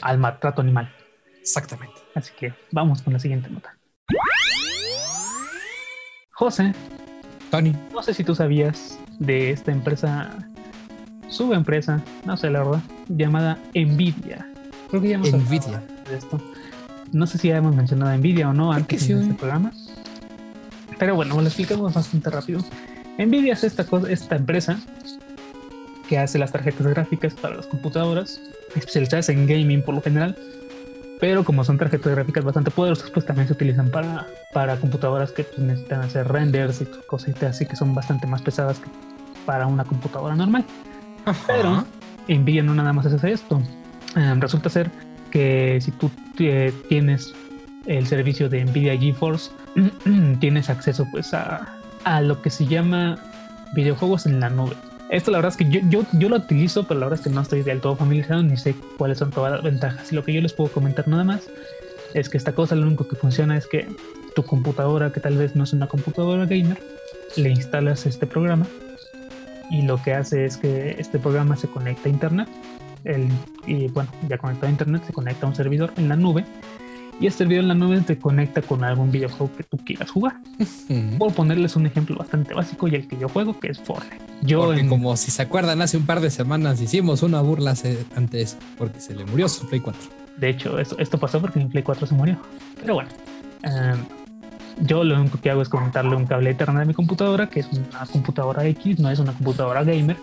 [0.00, 0.92] al maltrato animal.
[1.40, 2.00] Exactamente.
[2.14, 3.76] Así que vamos con la siguiente nota.
[6.32, 6.72] José,
[7.50, 7.74] Tony.
[7.92, 10.51] no sé si tú sabías de esta empresa,
[11.32, 14.46] subempresa, no sé la verdad, llamada Nvidia.
[14.88, 15.82] Creo que ya hemos hablado Nvidia.
[16.08, 16.40] de esto.
[17.12, 19.12] No sé si ya hemos mencionado Nvidia o no antes sí.
[19.12, 19.72] en este programa.
[20.98, 22.60] Pero bueno, lo explicamos bastante rápido.
[23.18, 24.78] Nvidia es esta, cosa, esta empresa
[26.08, 28.40] que hace las tarjetas gráficas para las computadoras,
[28.74, 30.36] especializadas en gaming por lo general.
[31.20, 35.44] Pero como son tarjetas gráficas bastante poderosas, pues también se utilizan para, para computadoras que
[35.44, 38.88] pues, necesitan hacer renders y cositas así que son bastante más pesadas que
[39.46, 40.64] para una computadora normal.
[41.46, 41.84] Pero
[42.28, 43.62] Nvidia no nada más hace esto.
[44.16, 44.90] Eh, resulta ser
[45.30, 47.34] que si tú eh, tienes
[47.86, 49.50] el servicio de Nvidia GeForce,
[50.40, 53.18] tienes acceso pues a, a lo que se llama
[53.74, 54.76] videojuegos en la nube.
[55.10, 57.34] Esto la verdad es que yo, yo, yo lo utilizo, pero la verdad es que
[57.34, 60.10] no estoy del todo familiarizado ni sé cuáles son todas las ventajas.
[60.10, 61.50] Y lo que yo les puedo comentar nada más
[62.14, 63.88] es que esta cosa lo único que funciona es que
[64.34, 66.80] tu computadora, que tal vez no es una computadora gamer,
[67.36, 68.66] le instalas este programa
[69.72, 72.48] y lo que hace es que este programa se conecta a internet
[73.04, 73.28] el,
[73.66, 76.44] y bueno, ya conectado a internet se conecta a un servidor en la nube
[77.20, 80.36] y este servidor en la nube te conecta con algún videojuego que tú quieras jugar.
[81.18, 84.16] Por ponerles un ejemplo bastante básico y el que yo juego, que es Fortnite.
[84.42, 87.74] Yo Porque en- como si se acuerdan, hace un par de semanas hicimos una burla
[88.16, 90.00] ante eso, porque se le murió su Play 4.
[90.38, 92.38] De hecho, esto, esto pasó porque mi Play 4 se murió.
[92.80, 93.10] Pero bueno,
[93.62, 93.98] em,
[94.80, 97.68] yo lo único que hago es conectarle un cable Ethernet a mi computadora, que es
[97.72, 100.16] una computadora X, no es una computadora gamer.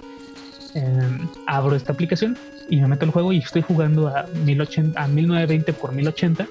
[0.76, 2.38] Em, abro esta aplicación
[2.70, 6.48] y me meto al juego y estoy jugando a, 1080, a 1920 por 1080,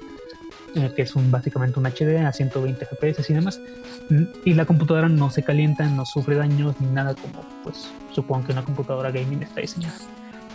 [0.75, 3.61] eh, que es un, básicamente un HD a 120 FPS y demás.
[4.09, 8.47] Mm, Y la computadora no se calienta, no sufre daños ni nada como, pues, supongo
[8.47, 9.95] que una computadora gaming está diseñada.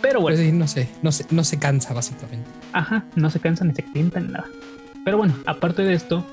[0.01, 0.37] Pero bueno.
[0.37, 2.49] Pues sí, no sé, no se, no se cansa básicamente.
[2.73, 4.45] Ajá, no se cansan ni se calientan ni nada.
[5.03, 6.25] Pero bueno, aparte de esto,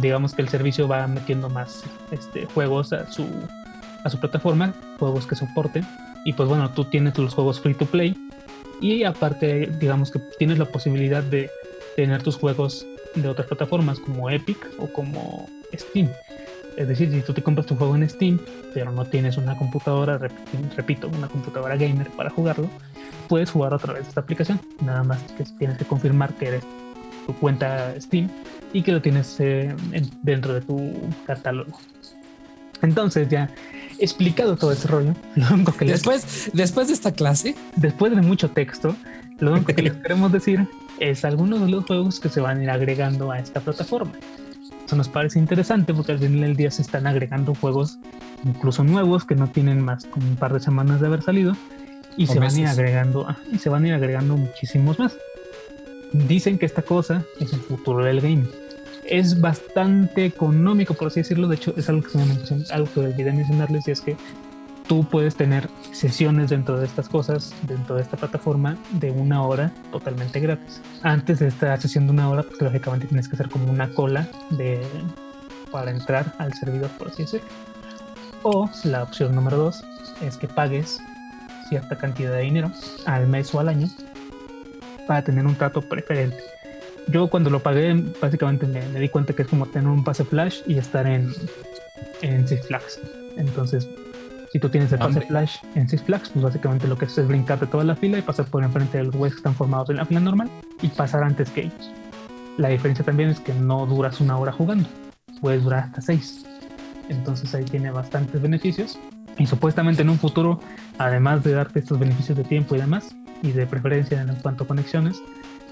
[0.00, 3.26] digamos que el servicio va metiendo más este, juegos a su,
[4.04, 5.86] a su plataforma, juegos que soporten.
[6.24, 8.16] Y pues bueno, tú tienes los juegos free to play.
[8.80, 11.50] Y aparte, digamos que tienes la posibilidad de
[11.96, 16.08] tener tus juegos de otras plataformas como Epic o como Steam.
[16.76, 18.38] Es decir, si tú te compras tu juego en Steam,
[18.72, 22.70] pero no tienes una computadora, rep- repito, una computadora gamer para jugarlo,
[23.28, 24.60] puedes jugar a través de esta aplicación.
[24.82, 26.64] Nada más que tienes que confirmar que eres
[27.26, 28.30] tu cuenta Steam
[28.72, 30.92] y que lo tienes eh, en- dentro de tu
[31.26, 31.78] catálogo.
[32.82, 33.50] Entonces ya
[33.98, 38.22] explicado todo ese rollo, lo único que les, Después, después de esta clase, después de
[38.22, 38.96] mucho texto,
[39.38, 40.66] lo único que les queremos decir
[40.98, 44.12] es algunos de los juegos que se van a ir agregando a esta plataforma.
[44.86, 47.98] Eso nos parece interesante porque al final del día se están agregando juegos
[48.44, 51.54] incluso nuevos que no tienen más como un par de semanas de haber salido
[52.16, 54.98] y O se van a ir agregando ah, y se van a ir agregando muchísimos
[54.98, 55.16] más.
[56.12, 58.48] Dicen que esta cosa es el futuro del gaming.
[59.06, 61.48] Es bastante económico, por así decirlo.
[61.48, 64.16] De hecho, es algo que, se me mencion- algo que olvidé mencionarles y es que
[64.86, 69.72] tú puedes tener sesiones dentro de estas cosas, dentro de esta plataforma, de una hora
[69.92, 70.80] totalmente gratis.
[71.02, 74.28] Antes de esta sesión de una hora, pues lógicamente tienes que hacer como una cola
[74.50, 74.80] de,
[75.70, 77.46] para entrar al servidor, por así decirlo.
[78.42, 79.84] O la opción número dos
[80.22, 80.98] es que pagues
[81.68, 82.72] cierta cantidad de dinero
[83.06, 83.88] al mes o al año
[85.10, 86.36] para tener un trato preferente.
[87.08, 87.92] Yo cuando lo pagué,
[88.22, 91.32] básicamente me, me di cuenta que es como tener un pase flash y estar en,
[92.22, 93.00] en Six Flags.
[93.36, 93.88] Entonces,
[94.52, 97.26] si tú tienes el pase flash en Six Flags, pues básicamente lo que haces es
[97.26, 99.96] brincarte toda la fila y pasar por enfrente de los güeyes que están formados en
[99.96, 100.48] la fila normal
[100.80, 101.90] y pasar antes que ellos.
[102.56, 104.88] La diferencia también es que no duras una hora jugando,
[105.40, 106.46] puedes durar hasta seis.
[107.08, 108.96] Entonces ahí tiene bastantes beneficios.
[109.38, 110.60] Y supuestamente en un futuro,
[110.98, 114.66] además de darte estos beneficios de tiempo y demás, y de preferencia en cuanto a
[114.66, 115.22] conexiones,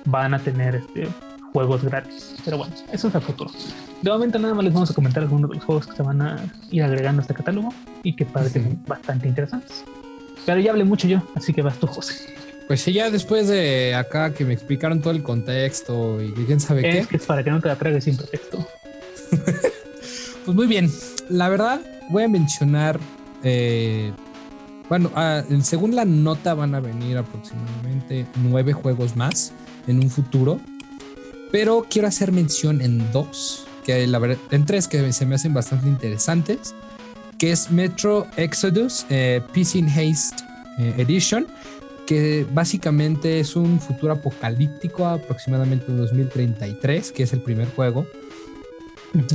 [0.05, 1.09] van a tener este,
[1.53, 2.37] juegos gratis.
[2.45, 3.51] Pero bueno, eso es a futuro.
[4.03, 6.23] De momento nada más les vamos a comentar algunos de los juegos que se van
[6.23, 6.37] a
[6.71, 7.71] ir agregando a este catálogo
[8.03, 9.85] y que parecen bastante interesantes.
[10.47, 12.15] Pero ya hablé mucho yo, así que vas tú, José.
[12.69, 16.83] pues sí, ya después de acá que me explicaron todo el contexto y quién sabe
[16.83, 18.67] qué, Es que es para que no te la tragues sin pretexto.
[20.45, 20.91] pues muy bien.
[21.29, 22.99] La verdad, voy a mencionar,
[23.43, 24.13] eh,
[24.88, 29.53] bueno, ah, según la nota van a venir aproximadamente nueve juegos más
[29.87, 30.61] en un futuro,
[31.51, 35.55] pero quiero hacer mención en dos, que la verdad, en tres que se me hacen
[35.55, 36.74] bastante interesantes,
[37.38, 40.42] que es Metro Exodus eh, Peace in Haste
[40.79, 41.46] eh, Edition,
[42.07, 48.07] que básicamente es un futuro apocalíptico aproximadamente en 2033, que es el primer juego.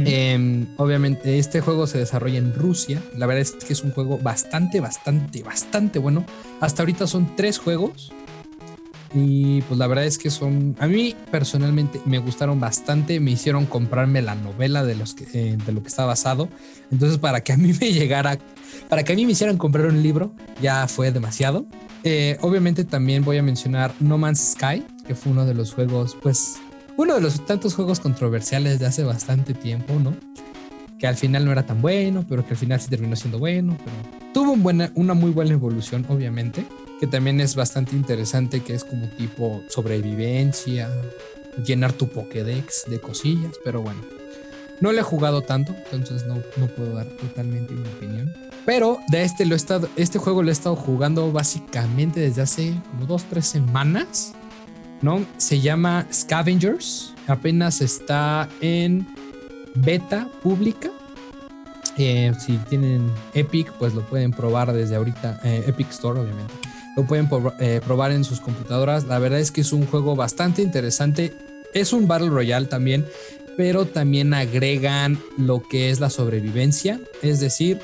[0.06, 3.02] Em, obviamente este juego se desarrolla en Rusia.
[3.18, 6.26] La verdad es que es un juego bastante, bastante, bastante bueno.
[6.62, 8.12] Hasta ahorita son tres juegos.
[9.16, 13.68] Y pues la verdad es que son, a mí personalmente me gustaron bastante, me hicieron
[13.68, 16.50] comprarme la novela de, los que, eh, de lo que está basado.
[16.92, 18.40] Entonces para que a mí me llegara,
[18.90, 21.68] para que a mí me hicieran comprar un libro, ya fue demasiado.
[22.04, 26.18] Eh, obviamente también voy a mencionar No Man's Sky, que fue uno de los juegos,
[26.22, 26.56] pues,
[26.98, 30.16] uno de los tantos juegos controversiales de hace bastante tiempo, ¿no?
[31.00, 33.78] Que al final no era tan bueno, pero que al final sí terminó siendo bueno,
[33.84, 33.96] pero
[34.34, 34.54] tuvo
[34.96, 36.66] una muy buena evolución, obviamente
[37.04, 40.90] que también es bastante interesante, que es como tipo sobrevivencia,
[41.66, 44.00] llenar tu Pokédex de cosillas, pero bueno.
[44.80, 48.34] No le he jugado tanto, entonces no, puedo dar totalmente mi opinión.
[48.66, 52.74] Pero de este, lo he estado, este juego lo he estado jugando básicamente desde hace
[52.92, 54.34] como dos, tres semanas.
[55.04, 55.24] ¿No?
[55.38, 57.14] Se llama Scavengers.
[57.28, 59.06] Apenas está en
[59.76, 60.90] beta pública.
[61.98, 65.40] Eh, si tienen Epic, pues lo pueden probar desde ahorita.
[65.44, 66.54] Eh, Epic Store, obviamente
[66.96, 67.28] lo pueden
[67.60, 69.06] eh, probar en sus computadoras.
[69.06, 71.34] La verdad es que es un juego bastante interesante.
[71.74, 73.06] Es un Battle Royale también,
[73.58, 77.00] pero también agregan lo que es la sobrevivencia.
[77.22, 77.80] Es decir,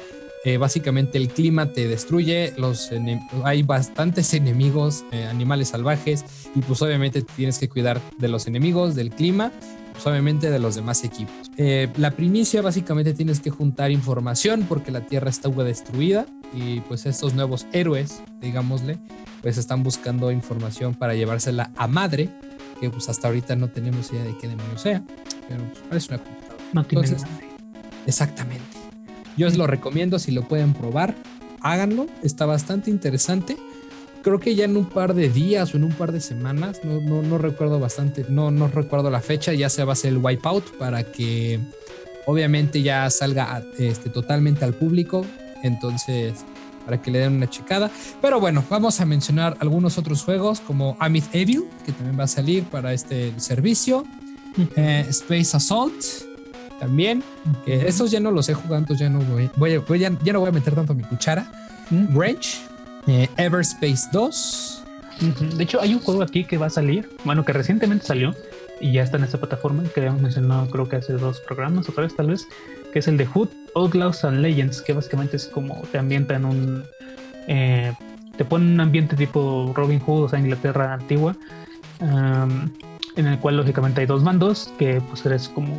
[0.45, 2.89] eh, básicamente el clima te destruye, los
[3.43, 6.25] hay bastantes enemigos, eh, animales salvajes,
[6.55, 9.51] y pues obviamente tienes que cuidar de los enemigos, del clima
[10.05, 11.51] obviamente de los demás equipos.
[11.57, 17.05] Eh, la primicia básicamente tienes que juntar información porque la Tierra está destruida y pues
[17.05, 18.97] estos nuevos héroes, digámosle,
[19.41, 22.29] pues están buscando información para llevársela a madre,
[22.79, 25.03] que pues hasta ahorita no tenemos idea de qué demonios sea,
[25.47, 26.63] pero pues parece una computadora.
[26.73, 27.07] No tiene
[28.05, 28.78] Exactamente.
[29.39, 31.15] Yo os lo recomiendo si lo pueden probar,
[31.61, 33.57] háganlo, está bastante interesante
[34.21, 36.99] creo que ya en un par de días o en un par de semanas, no,
[36.99, 40.17] no, no recuerdo bastante, no, no recuerdo la fecha, ya se va a hacer el
[40.17, 41.59] wipeout para que
[42.25, 45.25] obviamente ya salga este, totalmente al público.
[45.63, 46.45] Entonces,
[46.85, 47.91] para que le den una checada.
[48.21, 52.27] Pero bueno, vamos a mencionar algunos otros juegos como Amid Evil, que también va a
[52.27, 54.05] salir para este servicio.
[54.75, 55.93] Eh, Space Assault,
[56.79, 57.23] también.
[57.65, 60.49] Que esos ya no los he jugado, entonces ya no voy, voy, ya, no voy
[60.49, 61.51] a meter tanto mi cuchara.
[61.91, 62.61] Range,
[63.07, 64.83] eh, Everspace 2.
[65.57, 68.33] De hecho, hay un juego aquí que va a salir, bueno, que recientemente salió
[68.79, 72.03] y ya está en esta plataforma que habíamos mencionado, creo que hace dos programas, otra
[72.03, 72.47] vez tal vez,
[72.93, 76.45] que es el de Hood, Outlaws and Legends, que básicamente es como te ambienta en
[76.45, 76.83] un.
[77.47, 77.93] Eh,
[78.37, 81.35] te pone un ambiente tipo Robin Hood, o sea, Inglaterra antigua,
[81.99, 85.75] en el cual lógicamente hay dos bandos, que pues eres como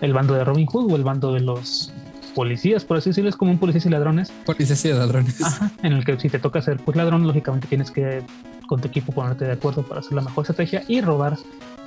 [0.00, 1.92] el bando de Robin Hood o el bando de los
[2.34, 4.30] policías, por así decirlo, es como un policías y ladrones.
[4.44, 5.38] Policías y ladrones.
[5.82, 8.22] en el que si te toca ser pues ladrón, lógicamente tienes que
[8.66, 11.38] con tu equipo ponerte de acuerdo para hacer la mejor estrategia y robar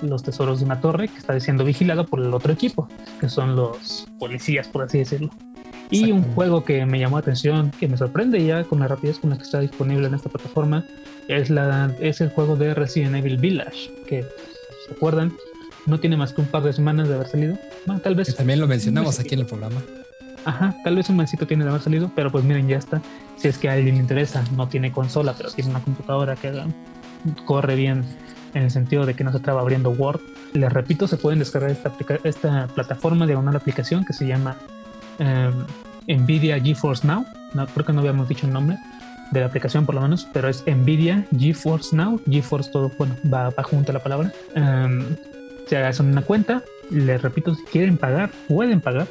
[0.02, 2.88] los tesoros de una torre que está siendo vigilada por el otro equipo,
[3.19, 5.30] que son los policías, por así decirlo.
[5.91, 9.19] Y un juego que me llamó la atención, que me sorprende ya con la rapidez
[9.19, 10.86] con la que está disponible en esta plataforma,
[11.28, 15.34] es, la, es el juego de Resident Evil Village, que, ¿se acuerdan?
[15.86, 17.58] No tiene más que un par de semanas de haber salido.
[17.86, 18.36] Bueno, tal vez.
[18.36, 19.82] también lo mencionamos aquí en el programa.
[20.46, 23.02] Ajá, tal vez un mesito tiene de haber salido, pero pues miren, ya está.
[23.38, 26.52] Si es que a alguien le interesa, no tiene consola, pero tiene una computadora que
[27.46, 28.04] corre bien
[28.54, 30.22] en el sentido de que no se estaba abriendo Word.
[30.54, 31.92] Les repito, se pueden descargar esta,
[32.24, 34.58] esta plataforma de una aplicación que se llama
[35.20, 35.65] em,
[36.08, 37.26] Nvidia GeForce Now.
[37.54, 38.78] No, creo que no habíamos dicho el nombre
[39.32, 42.20] de la aplicación por lo menos, pero es Nvidia GeForce Now.
[42.30, 44.32] GeForce todo, bueno, va, va junto a la palabra.
[44.56, 45.15] Um,
[45.70, 46.64] se hacen una cuenta.
[46.90, 49.08] Les repito, si quieren pagar, pueden pagar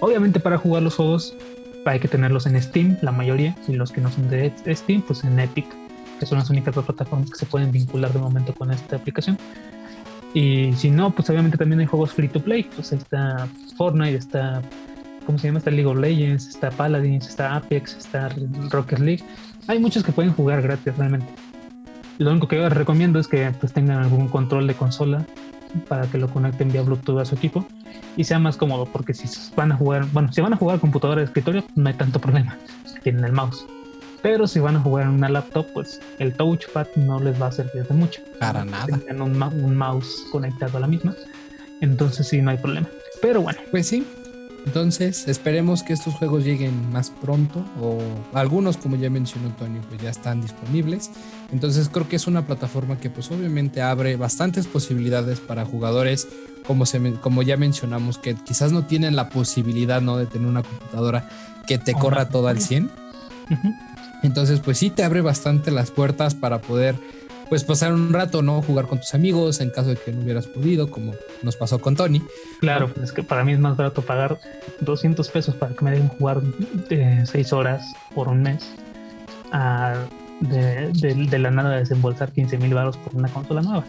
[0.00, 1.34] Obviamente para jugar los juegos
[1.84, 5.24] hay que tenerlos en Steam, la mayoría, y los que no son de Steam, pues
[5.24, 5.66] en Epic,
[6.18, 9.38] que son las únicas dos plataformas que se pueden vincular de momento con esta aplicación.
[10.32, 14.16] Y si no, pues obviamente también hay juegos free to play, pues ahí está Fortnite,
[14.16, 14.62] está,
[15.26, 15.58] ¿cómo se llama?
[15.58, 18.30] Está League of Legends, está Paladins, está Apex, está
[18.70, 19.24] Rocket League.
[19.66, 21.26] Hay muchos que pueden jugar gratis realmente.
[22.18, 25.26] Lo único que yo les recomiendo es que pues tengan algún control de consola
[25.88, 27.66] para que lo conecten vía Bluetooth a su equipo
[28.16, 31.20] y sea más cómodo, porque si van a jugar, bueno, si van a jugar computadora
[31.20, 32.56] de escritorio, no hay tanto problema,
[33.02, 33.64] tienen el mouse.
[34.22, 37.52] Pero si van a jugar en una laptop, pues el touchpad no les va a
[37.52, 38.20] servir de mucho.
[38.38, 38.84] Para nada.
[38.84, 41.14] Tienen un, un mouse conectado a la misma,
[41.80, 42.86] entonces sí, no hay problema.
[43.22, 43.58] Pero bueno.
[43.70, 44.06] Pues sí,
[44.66, 47.98] entonces, esperemos que estos juegos lleguen más pronto o
[48.32, 51.10] algunos, como ya mencionó Antonio, pues ya están disponibles.
[51.50, 56.28] Entonces, creo que es una plataforma que pues obviamente abre bastantes posibilidades para jugadores,
[56.66, 60.16] como, se, como ya mencionamos, que quizás no tienen la posibilidad ¿no?
[60.18, 61.28] de tener una computadora
[61.66, 62.90] que te corra todo al 100.
[64.22, 66.96] Entonces, pues sí te abre bastante las puertas para poder
[67.50, 68.62] pues pasar un rato, ¿no?
[68.62, 71.96] Jugar con tus amigos en caso de que no hubieras podido, como nos pasó con
[71.96, 72.22] Tony.
[72.60, 74.38] Claro, pues es que para mí es más barato pagar
[74.80, 78.72] 200 pesos para que me dejen jugar de 6 horas por un mes
[79.50, 79.94] a
[80.38, 83.84] de, de, la nada desembolsar 15 mil baros por una consola nueva.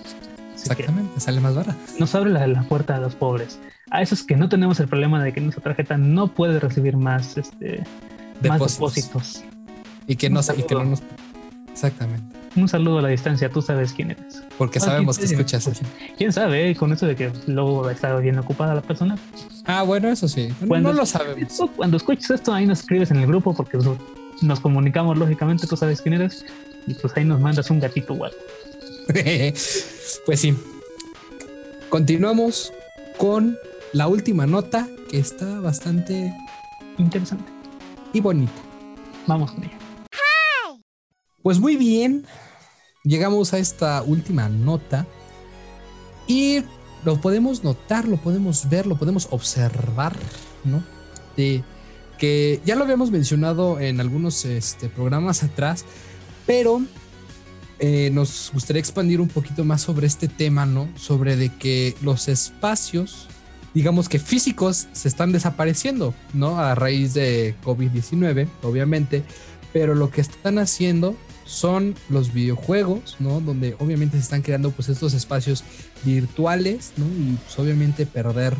[0.53, 1.78] Exactamente, sale más barata.
[1.99, 3.59] Nos abre la, la, puerta a los pobres.
[3.91, 7.38] A esos que no tenemos el problema de que nuestra tarjeta no puede recibir más,
[7.38, 7.84] este,
[8.41, 8.59] depósitos.
[8.59, 9.43] más depósitos.
[10.07, 11.03] Y que, no, y que no nos...
[11.72, 12.40] Exactamente.
[12.55, 14.43] Un saludo a la distancia, tú sabes quién eres.
[14.57, 15.83] Porque ah, sabemos que escuchas eso.
[16.17, 16.75] ¿Quién sabe?
[16.75, 19.17] Con eso de que luego está bien ocupada la persona.
[19.65, 20.49] Ah, bueno, eso sí.
[20.61, 21.61] no lo sabemos.
[21.75, 23.77] Cuando escuches esto, ahí nos escribes en el grupo porque
[24.41, 26.45] nos comunicamos lógicamente, tú sabes quién eres.
[26.87, 28.31] Y pues ahí nos mandas un gatito igual.
[30.25, 30.55] pues sí.
[31.89, 32.73] Continuamos
[33.17, 33.57] con
[33.93, 36.33] la última nota que está bastante
[36.97, 37.51] interesante
[38.13, 38.53] y bonita.
[39.27, 39.80] Vamos con ella.
[41.43, 42.25] Pues muy bien,
[43.03, 45.07] llegamos a esta última nota
[46.27, 46.61] y
[47.03, 50.15] lo podemos notar, lo podemos ver, lo podemos observar,
[50.63, 50.83] ¿no?
[51.35, 51.63] De
[52.19, 55.83] que ya lo habíamos mencionado en algunos este, programas atrás,
[56.45, 56.83] pero
[57.79, 60.89] eh, nos gustaría expandir un poquito más sobre este tema, ¿no?
[60.95, 63.27] Sobre de que los espacios,
[63.73, 66.59] digamos que físicos, se están desapareciendo, ¿no?
[66.59, 69.23] A raíz de COVID-19, obviamente,
[69.73, 71.15] pero lo que están haciendo
[71.51, 73.41] son los videojuegos, ¿no?
[73.41, 75.63] Donde obviamente se están creando pues estos espacios
[76.05, 77.05] virtuales, ¿no?
[77.05, 78.55] Y pues obviamente perder,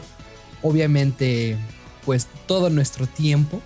[0.62, 1.58] obviamente,
[2.06, 3.62] pues todo nuestro tiempo.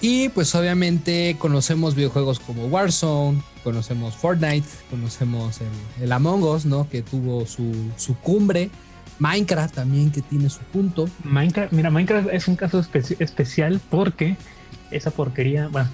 [0.00, 5.58] Y pues obviamente conocemos videojuegos como Warzone, conocemos Fortnite, conocemos
[6.00, 6.88] el, Among Us, ¿no?
[6.88, 8.70] Que tuvo su, su, cumbre.
[9.18, 11.10] Minecraft también que tiene su punto.
[11.24, 12.82] Minecraft, mira, Minecraft es un caso
[13.18, 14.36] especial porque
[14.90, 15.90] esa porquería, bueno,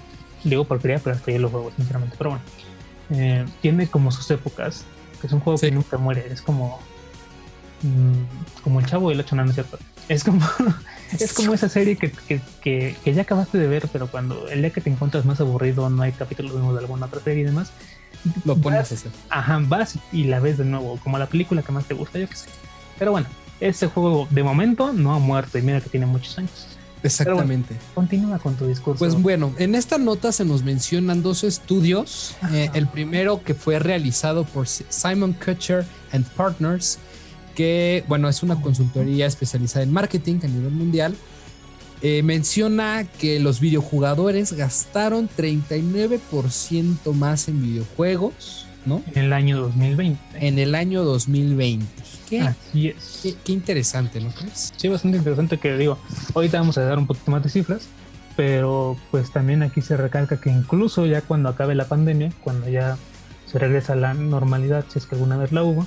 [0.49, 2.15] digo porquería, pero hasta yo lo juego, sinceramente.
[2.17, 2.45] Pero bueno,
[3.11, 4.85] eh, tiene como sus épocas,
[5.19, 6.25] que es un juego que nunca muere.
[6.31, 6.79] Es como.
[7.81, 9.77] Mm, como el chavo y el ocho, no, es cierto.
[10.07, 10.45] Es como,
[11.19, 12.41] es como esa serie que, que,
[13.03, 16.03] que, ya acabaste de ver, pero cuando el día que te encuentras más aburrido, no
[16.03, 17.71] hay capítulos de alguna otra serie y demás.
[18.43, 21.85] Lo pones vas, Ajá, vas y la ves de nuevo, como la película que más
[21.85, 22.49] te gusta, yo qué sé.
[22.97, 23.27] Pero bueno,
[23.59, 26.74] ese juego de momento no ha muerto y mira que tiene muchos años.
[27.05, 27.75] Exactamente.
[27.93, 28.99] continúa con tu discurso.
[28.99, 32.35] Pues bueno, en esta nota se nos mencionan dos estudios.
[32.51, 36.99] Eh, el primero que fue realizado por Simon Kutcher and Partners,
[37.55, 41.15] que bueno, es una consultoría especializada en marketing a nivel mundial.
[42.01, 49.01] Eh, menciona que los videojugadores gastaron 39% más en videojuegos, ¿no?
[49.13, 50.19] En el año 2020.
[50.47, 51.85] En el año 2020.
[52.29, 52.41] ¿Qué?
[52.41, 53.37] Así es.
[53.43, 54.73] Qué, interesante, ¿no crees?
[54.75, 55.97] Sí, bastante interesante que digo,
[56.33, 57.87] ahorita vamos a dar un poquito más de cifras,
[58.35, 62.97] pero pues también aquí se recalca que incluso ya cuando acabe la pandemia, cuando ya
[63.45, 65.85] se regresa a la normalidad, si es que alguna vez la hubo,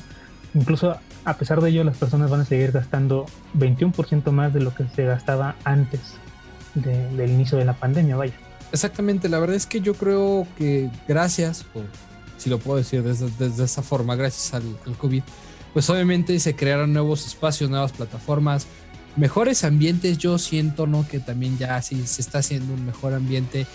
[0.54, 3.26] incluso a pesar de ello las personas van a seguir gastando
[3.56, 6.00] 21% más de lo que se gastaba antes
[6.74, 8.34] del inicio de la pandemia, vaya.
[8.72, 11.80] Exactamente, la verdad es que yo creo que gracias, o
[12.38, 15.22] si lo puedo decir desde, desde esa forma, gracias al, al COVID,
[15.72, 18.66] pues obviamente se crearon nuevos espacios, nuevas plataformas,
[19.16, 20.18] mejores ambientes.
[20.18, 21.06] Yo siento, ¿no?
[21.06, 23.66] Que también ya sí se está haciendo un mejor ambiente.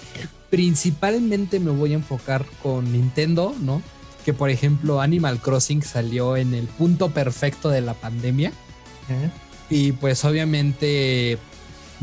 [0.50, 3.82] Principalmente me voy a enfocar con Nintendo, ¿no?
[4.26, 8.52] Que por ejemplo Animal Crossing salió en el punto perfecto de la pandemia.
[9.70, 11.38] Y pues obviamente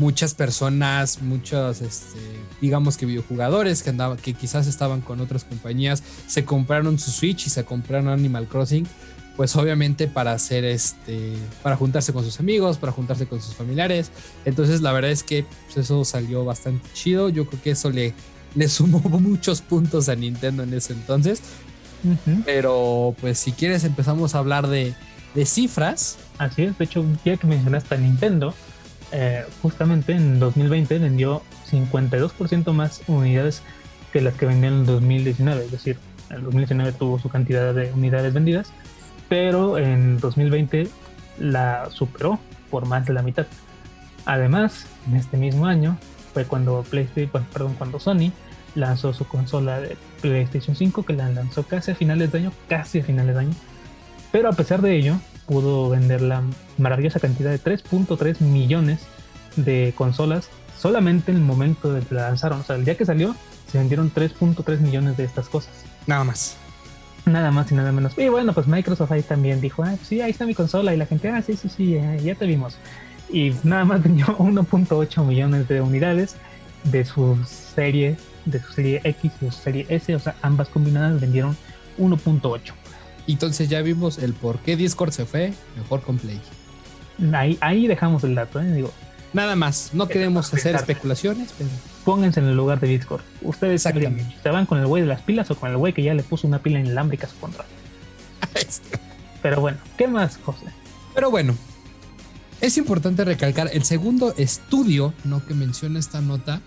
[0.01, 2.19] muchas personas, muchos, este,
[2.59, 7.45] digamos que videojugadores que andaban, que quizás estaban con otras compañías, se compraron su Switch
[7.45, 8.87] y se compraron Animal Crossing
[9.37, 11.33] pues obviamente para hacer este,
[11.63, 14.11] para juntarse con sus amigos, para juntarse con sus familiares.
[14.43, 17.29] Entonces la verdad es que pues, eso salió bastante chido.
[17.29, 18.13] Yo creo que eso le,
[18.55, 21.41] le sumó muchos puntos a Nintendo en ese entonces.
[22.45, 24.93] Pero pues si quieres empezamos a hablar de,
[25.35, 26.17] de, cifras.
[26.37, 28.55] Así es, de hecho ya que mencionaste a Nintendo,
[29.11, 33.63] eh, justamente en 2020 vendió 52% más unidades
[34.11, 35.65] que las que vendían en 2019.
[35.65, 35.97] Es decir,
[36.29, 38.71] en 2019 tuvo su cantidad de unidades vendidas
[39.31, 40.89] pero en 2020
[41.39, 42.37] la superó
[42.69, 43.47] por más de la mitad.
[44.25, 45.97] Además, en este mismo año
[46.33, 48.33] fue cuando PlayStation, perdón, cuando Sony
[48.75, 52.99] lanzó su consola de PlayStation 5 que la lanzó casi a finales de año, casi
[52.99, 53.53] a finales de año.
[54.33, 55.15] Pero a pesar de ello,
[55.47, 56.43] pudo vender la
[56.77, 59.01] maravillosa cantidad de 3.3 millones
[59.55, 62.61] de consolas solamente en el momento de que la lanzaron.
[62.61, 63.35] O sea, el día que salió,
[63.71, 65.85] se vendieron 3.3 millones de estas cosas.
[66.07, 66.57] Nada más.
[67.25, 68.17] Nada más y nada menos.
[68.17, 70.93] Y bueno, pues Microsoft ahí también dijo, ah, sí, ahí está mi consola.
[70.93, 72.77] Y la gente, ah, sí, sí, sí, ya, te vimos.
[73.31, 76.35] Y nada más vendió 1.8 millones de unidades
[76.83, 81.21] de su serie de su serie X y su serie S, o sea, ambas combinadas
[81.21, 81.55] vendieron
[81.99, 82.73] 1.8.
[83.31, 86.41] Entonces ya vimos el por qué Discord se fue mejor con Play.
[87.33, 88.71] Ahí, ahí dejamos el dato, ¿eh?
[88.71, 88.91] digo.
[89.33, 91.69] Nada más, no queremos hacer especulaciones, pero...
[92.03, 93.21] Pónganse en el lugar de Discord.
[93.41, 96.13] Ustedes se van con el güey de las pilas o con el güey que ya
[96.13, 97.65] le puso una pila inalámbrica a su control.
[99.41, 100.65] pero bueno, ¿qué más, José?
[101.13, 101.55] Pero bueno,
[102.59, 106.61] es importante recalcar el segundo estudio, no que menciona esta nota,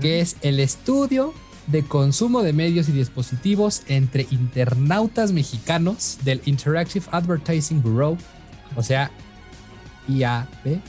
[0.00, 1.34] que es el estudio
[1.68, 8.16] de consumo de medios y dispositivos entre internautas mexicanos del Interactive Advertising Bureau,
[8.74, 9.10] o sea,
[10.08, 10.80] IAB,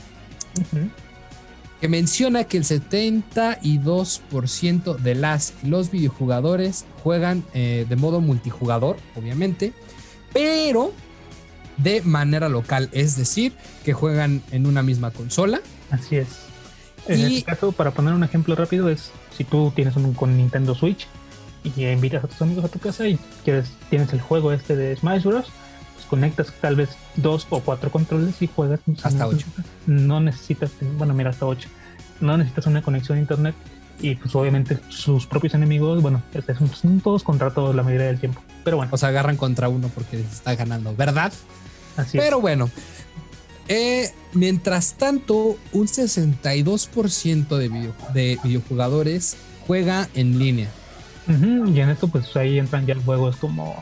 [1.80, 8.98] que menciona que el 72% de las y los videojugadores juegan eh, de modo multijugador,
[9.16, 9.72] obviamente,
[10.32, 10.92] pero
[11.76, 13.52] de manera local, es decir,
[13.84, 15.60] que juegan en una misma consola.
[15.90, 16.49] Así es.
[17.14, 20.74] En este caso, para poner un ejemplo rápido, es si tú tienes un con Nintendo
[20.74, 21.06] Switch
[21.64, 24.96] y invitas a tus amigos a tu casa y quieres, tienes el juego este de
[24.96, 25.46] Smash Bros.
[25.94, 29.46] Pues conectas tal vez dos o cuatro controles y juegas hasta ocho.
[29.86, 31.68] No necesitas, bueno, mira, hasta ocho.
[32.20, 33.54] No necesitas una conexión a internet
[34.02, 36.22] y pues obviamente sus propios enemigos, bueno,
[36.74, 38.42] son todos contra todos la mayoría del tiempo.
[38.64, 38.90] Pero bueno.
[38.92, 41.32] O sea, agarran contra uno porque está ganando, ¿verdad?
[42.12, 42.70] Pero bueno,
[43.68, 49.36] eh, mientras tanto, un 62% de, de videojugadores
[49.66, 50.68] juega en línea.
[51.28, 53.80] Y en esto, pues ahí entran ya juegos como,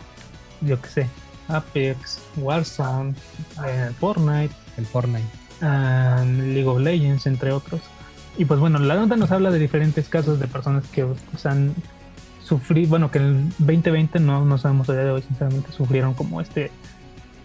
[0.60, 1.06] yo qué sé,
[1.48, 3.14] Apex, Warzone,
[3.66, 4.54] eh, Fortnite.
[4.76, 5.26] El Fortnite.
[5.60, 7.80] League of Legends, entre otros.
[8.36, 11.74] Y pues bueno, la nota nos habla de diferentes casos de personas que pues, han
[12.44, 16.14] sufrido, bueno, que en el 2020 no, no sabemos a día de hoy, sinceramente, sufrieron
[16.14, 16.70] como este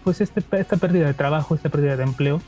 [0.04, 2.40] pues este, esta pérdida de trabajo, esta pérdida de empleo.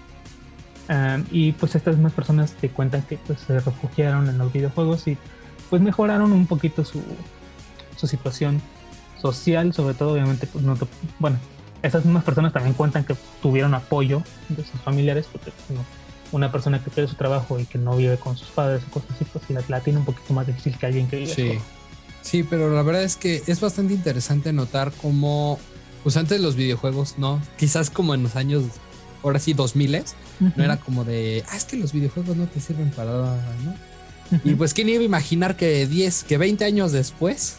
[1.33, 5.19] y pues estas mismas personas te cuentan que pues se refugiaron en los videojuegos y
[5.69, 7.03] pues mejoraron un poquito su,
[7.97, 8.61] su situación
[9.21, 10.77] social, sobre todo obviamente pues no
[11.19, 11.39] bueno,
[11.83, 15.81] esas mismas personas también cuentan que tuvieron apoyo de sus familiares porque pues,
[16.33, 19.11] una persona que pierde su trabajo y que no vive con sus padres o cosas
[19.13, 21.35] así, pues la, tiene un poquito más difícil que alguien que vive.
[21.35, 21.59] Sí.
[22.23, 25.61] Sí, pero la verdad es que es bastante interesante notar cómo
[26.07, 27.43] pues antes los videojuegos, ¿no?
[27.59, 28.63] Quizás como en los años,
[29.25, 30.05] ahora sí, 2000
[30.39, 34.41] no era como de, ah, es que los videojuegos no te sirven para nada, ¿no?
[34.45, 37.57] Y pues, ¿quién iba a imaginar que 10, que 20 años después,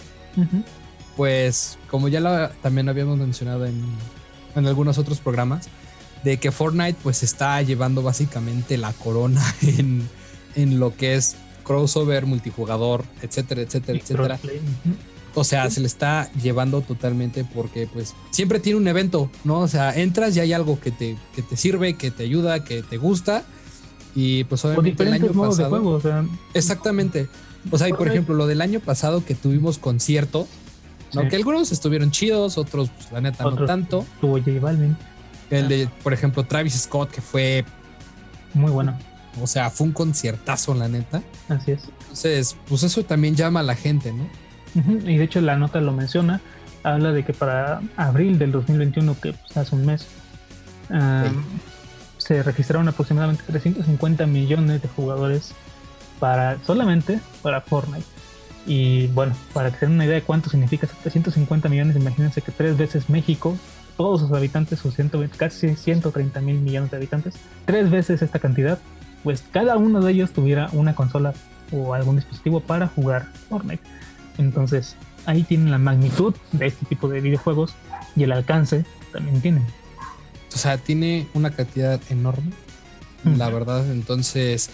[1.18, 3.84] pues, como ya lo, también habíamos mencionado en,
[4.56, 5.68] en algunos otros programas,
[6.24, 10.08] de que Fortnite pues está llevando básicamente la corona en,
[10.56, 11.36] en lo que es
[11.66, 14.40] crossover, multijugador, etcétera, etcétera, etcétera.
[15.38, 19.60] O sea, se le está llevando totalmente porque pues siempre tiene un evento, ¿no?
[19.60, 22.82] O sea, entras y hay algo que te, que te sirve, que te ayuda, que
[22.82, 23.44] te gusta.
[24.16, 26.02] Y pues obviamente el año pasado.
[26.56, 27.28] Exactamente.
[27.70, 30.48] O sea, y por ejemplo, lo del año pasado que tuvimos conciertos,
[31.14, 31.30] ¿no?
[31.30, 34.08] Que algunos estuvieron chidos, otros, pues, la neta, no tanto.
[34.20, 34.98] Tuvo J Balvin.
[35.52, 37.64] El de, por ejemplo, Travis Scott, que fue.
[38.56, 38.98] Muy bueno.
[39.40, 41.22] O sea, fue un conciertazo, la neta.
[41.48, 41.84] Así es.
[42.02, 44.28] Entonces, pues eso también llama a la gente, ¿no?
[44.76, 46.42] Y de hecho la nota lo menciona,
[46.84, 50.08] habla de que para abril del 2021, que pues, hace un mes,
[52.18, 55.54] se registraron aproximadamente 350 millones de jugadores
[56.20, 58.06] para solamente para Fortnite.
[58.66, 62.52] Y bueno, para que se den una idea de cuánto significa 350 millones, imagínense que
[62.52, 63.58] tres veces México,
[63.96, 68.78] todos sus habitantes, sus 120, casi 130 mil millones de habitantes, tres veces esta cantidad,
[69.24, 71.34] pues cada uno de ellos tuviera una consola
[71.72, 73.84] o algún dispositivo para jugar Fortnite.
[74.38, 77.74] Entonces, ahí tienen la magnitud de este tipo de videojuegos
[78.16, 79.64] y el alcance también tienen.
[80.54, 82.52] O sea, tiene una cantidad enorme,
[83.24, 83.92] la verdad.
[83.92, 84.70] Entonces,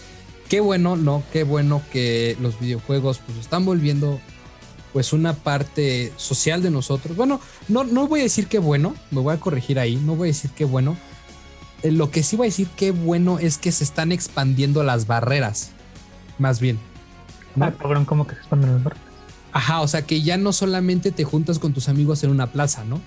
[0.48, 1.22] qué bueno, ¿no?
[1.32, 4.20] Qué bueno que los videojuegos pues están volviendo
[4.92, 7.16] pues una parte social de nosotros.
[7.16, 10.28] Bueno, no, no voy a decir qué bueno, me voy a corregir ahí, no voy
[10.28, 10.96] a decir qué bueno.
[11.82, 15.08] Eh, lo que sí voy a decir qué bueno es que se están expandiendo las
[15.08, 15.72] barreras,
[16.38, 16.78] más bien.
[17.56, 17.64] ¿no?
[17.64, 19.03] Ah, cabrón, ¿cómo que se expanden las barreras?
[19.54, 22.84] Ajá, o sea que ya no solamente te juntas con tus amigos en una plaza,
[22.84, 23.00] ¿no?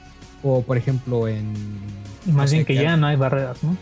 [0.43, 1.53] O por ejemplo en...
[2.25, 3.77] Más bien que ya no hay barreras, ¿no?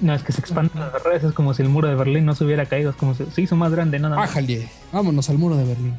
[0.00, 2.36] No, es que se expanden las barreras, es como si el muro de Berlín no
[2.36, 4.28] se hubiera caído, es como si se hizo más grande, nada más.
[4.28, 5.94] Bájale, vámonos al muro de Berlín.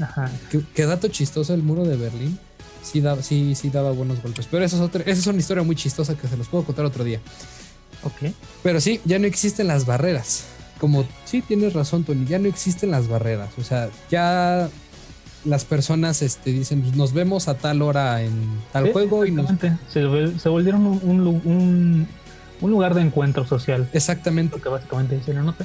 [0.00, 0.30] Ajá.
[0.72, 2.38] Qué, dato chistoso el muro de Berlín.
[2.82, 4.46] Sí, da, sí, sí daba buenos golpes.
[4.48, 6.84] Pero eso es otra, esa es una historia muy chistosa que se los puedo contar
[6.84, 7.20] otro día.
[8.04, 8.32] Ok.
[8.62, 10.44] Pero sí, ya no existen las barreras.
[10.78, 13.50] Como sí tienes razón, Tony, ya no existen las barreras.
[13.58, 14.70] O sea, ya
[15.48, 18.32] las personas este, dicen, pues, nos vemos a tal hora en
[18.72, 19.48] tal juego y nos...
[19.88, 22.08] se, se volvieron un, un,
[22.60, 23.88] un, lugar de encuentro social.
[23.92, 24.60] Exactamente.
[24.60, 25.64] Que básicamente dice la nota.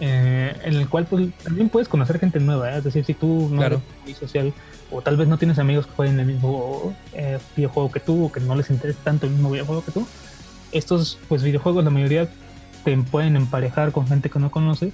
[0.00, 2.78] eh, en el cual pues, también puedes conocer gente nueva, ¿eh?
[2.78, 4.52] es decir, si tú no eres muy social
[4.90, 8.32] o tal vez no tienes amigos que jueguen el mismo eh, videojuego que tú o
[8.32, 10.06] que no les interesa tanto el mismo videojuego que tú,
[10.72, 12.28] estos pues videojuegos la mayoría
[12.84, 14.92] te pueden emparejar con gente que no conoces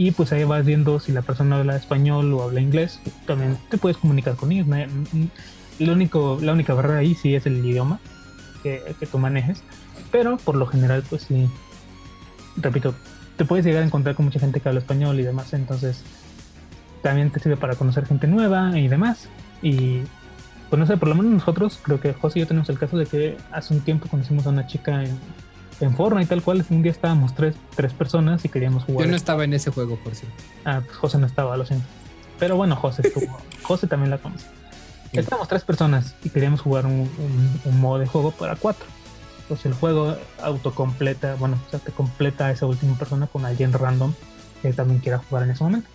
[0.00, 3.76] y pues ahí vas viendo si la persona habla español o habla inglés, también te
[3.76, 4.66] puedes comunicar con ellos.
[5.78, 8.00] Lo único, la única barrera ahí sí es el idioma
[8.62, 9.62] que, que tú manejes,
[10.10, 11.50] pero por lo general pues sí,
[12.56, 12.94] repito,
[13.36, 16.02] te puedes llegar a encontrar con mucha gente que habla español y demás, entonces
[17.02, 19.28] también te sirve para conocer gente nueva y demás.
[19.60, 19.98] Y
[20.70, 22.96] pues no sé, por lo menos nosotros, creo que José y yo tenemos el caso
[22.96, 25.18] de que hace un tiempo conocimos a una chica en,
[25.80, 29.06] en Fortnite, tal cual, un día estábamos tres, tres personas y queríamos jugar.
[29.06, 30.36] Yo no estaba en ese juego, por cierto.
[30.64, 31.86] Ah, pues José no estaba, lo siento.
[32.38, 33.38] Pero bueno, José estuvo.
[33.62, 34.46] José también la conoce.
[35.12, 37.10] Estábamos tres personas y queríamos jugar un,
[37.64, 38.86] un modo de juego para cuatro
[39.50, 43.72] pues el juego autocompleta, bueno, o sea, te completa a esa última persona con alguien
[43.72, 44.14] random
[44.62, 45.88] que también quiera jugar en ese momento.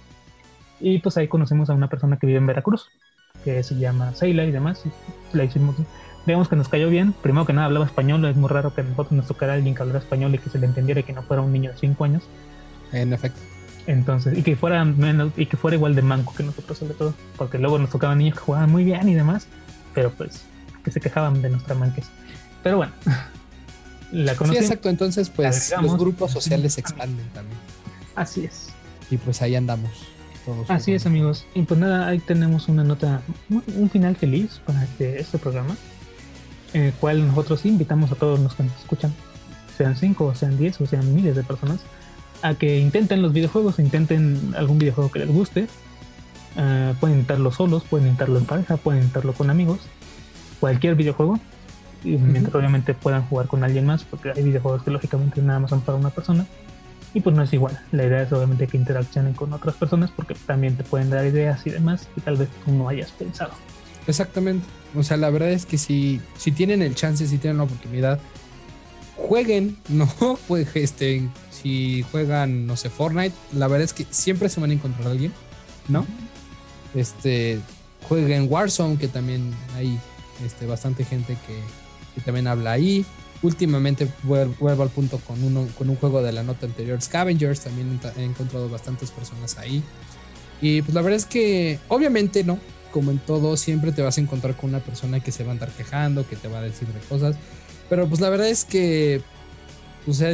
[0.82, 2.90] Y pues ahí conocemos a una persona que vive en Veracruz,
[3.46, 4.84] que se llama Seila y demás.
[4.86, 5.78] Y la hicimos,
[6.26, 7.13] digamos que nos cayó bien.
[7.21, 9.99] Primero que nada hablaba español, es muy raro que nosotros nos tocara alguien que hablara
[9.99, 12.23] español y que se le entendiera y que no fuera un niño de 5 años.
[12.91, 13.39] En efecto.
[13.88, 17.13] Entonces, y que fuera menos, y que fuera igual de manco que nosotros sobre todo,
[17.38, 19.47] porque luego nos tocaban niños que jugaban muy bien y demás,
[19.93, 20.43] pero pues
[20.84, 22.05] que se quejaban de nuestra manquez.
[22.63, 22.93] Pero bueno,
[24.11, 24.89] la Sí, exacto.
[24.89, 27.57] Entonces, pues los grupos sociales se expanden también.
[28.15, 28.69] Así es.
[29.11, 29.91] Y pues ahí andamos.
[30.45, 31.45] Todos Así es, amigos.
[31.53, 35.76] Y pues nada, ahí tenemos una nota, un final feliz para este, este programa,
[36.76, 39.13] en el cual nosotros invitamos a todos los que nos escuchan,
[39.78, 41.80] sean cinco, o sean diez, o sean miles de personas,
[42.41, 45.67] a que intenten los videojuegos, intenten algún videojuego que les guste.
[46.57, 49.80] Uh, pueden intentarlo solos, pueden intentarlo en pareja, pueden intentarlo con amigos.
[50.59, 51.39] Cualquier videojuego,
[52.03, 55.69] y mientras obviamente puedan jugar con alguien más, porque hay videojuegos que lógicamente nada más
[55.69, 56.45] son para una persona.
[57.13, 57.80] Y pues no es igual.
[57.93, 61.65] La idea es obviamente que interaccionen con otras personas porque también te pueden dar ideas
[61.65, 63.53] y demás que tal vez tú no hayas pensado.
[64.05, 64.65] Exactamente.
[64.96, 68.20] O sea, la verdad es que si, si tienen el chance, si tienen la oportunidad,
[69.16, 70.10] jueguen, ¿no?
[70.48, 74.74] Pues este, si juegan, no sé, Fortnite, la verdad es que siempre se van a
[74.74, 75.34] encontrar alguien,
[75.88, 76.06] ¿no?
[76.93, 77.60] Este,
[78.08, 80.00] jueguen Warzone, que también hay
[80.46, 81.60] este, bastante gente que,
[82.16, 83.06] que también habla ahí.
[83.41, 88.00] Últimamente vuelvo al punto con, uno, con un juego de la nota anterior, Scavengers, también
[88.18, 89.84] he encontrado bastantes personas ahí.
[90.62, 92.60] Y pues la verdad es que obviamente no,
[92.96, 95.52] como en todo, siempre te vas a encontrar con una persona que se va a
[95.52, 97.36] andar quejando, que te va a decir de cosas.
[97.89, 99.22] Pero pues la verdad es que,
[100.08, 100.34] o sea,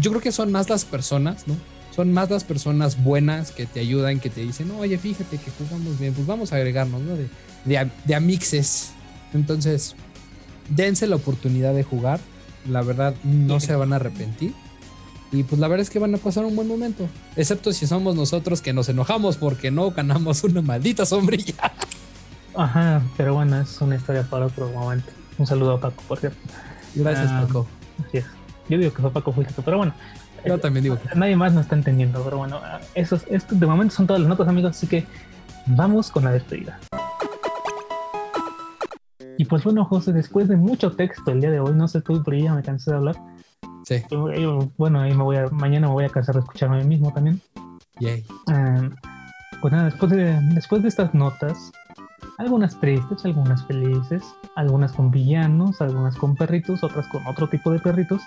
[0.00, 1.54] yo creo que son más las personas, ¿no?
[1.94, 5.98] Son más las personas buenas que te ayudan, que te dicen, oye, fíjate que jugamos
[5.98, 7.14] bien, pues vamos a agregarnos, ¿no?
[7.14, 7.28] De,
[7.66, 8.92] de, de amixes.
[9.34, 9.94] Entonces,
[10.70, 12.20] dense la oportunidad de jugar.
[12.66, 14.54] La verdad, no se van a arrepentir.
[15.30, 17.06] Y pues la verdad es que van a pasar un buen momento.
[17.36, 21.74] Excepto si somos nosotros que nos enojamos porque no ganamos una maldita sombrilla.
[22.58, 25.12] Ajá, pero bueno, es una historia para otro momento.
[25.38, 26.38] Un saludo a Paco, por cierto.
[26.92, 27.68] Gracias, ah, Paco.
[28.04, 28.26] Así es.
[28.68, 29.94] Yo digo que fue Paco fuiste pero bueno.
[30.44, 31.16] Yo también digo que.
[31.16, 32.60] Nadie más nos está entendiendo, pero bueno,
[32.96, 35.06] esos, estos de momento son todas las notas, amigos, así que
[35.66, 36.80] vamos con la despedida.
[39.36, 42.24] Y pues bueno, José, después de mucho texto el día de hoy, no sé tú,
[42.24, 43.16] pero ya me cansé de hablar.
[43.84, 44.02] Sí.
[44.76, 47.12] bueno, ahí me voy a, mañana me voy a cansar de escucharme a mí mismo
[47.12, 47.40] también.
[48.00, 48.26] Yay.
[48.52, 48.90] Eh,
[49.60, 51.70] pues nada, después de, después de estas notas,
[52.38, 54.22] algunas tristes, algunas felices,
[54.54, 58.22] algunas con villanos, algunas con perritos, otras con otro tipo de perritos.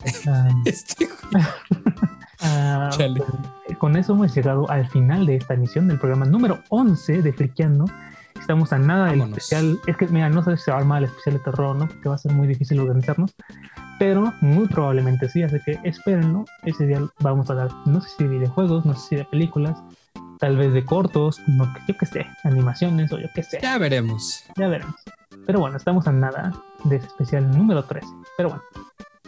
[0.64, 1.08] este...
[3.78, 7.84] con eso hemos llegado al final de esta emisión del programa número 11 de Frikiano.
[8.40, 9.78] Estamos a nada del especial.
[9.86, 11.86] Es que, mira, no sé si se va a armar el especial de terror, ¿no?
[11.86, 13.34] Porque va a ser muy difícil organizarnos.
[13.98, 16.44] Pero muy probablemente sí, así que espérenlo.
[16.64, 19.80] Ese día vamos a hablar, no sé si de videojuegos, no sé si de películas,
[20.42, 23.60] tal vez de cortos, no, yo qué sé, animaciones o yo qué sé.
[23.62, 24.42] Ya veremos.
[24.56, 24.96] Ya veremos.
[25.46, 28.04] Pero bueno, estamos a nada de ese especial número 13.
[28.36, 28.62] Pero bueno.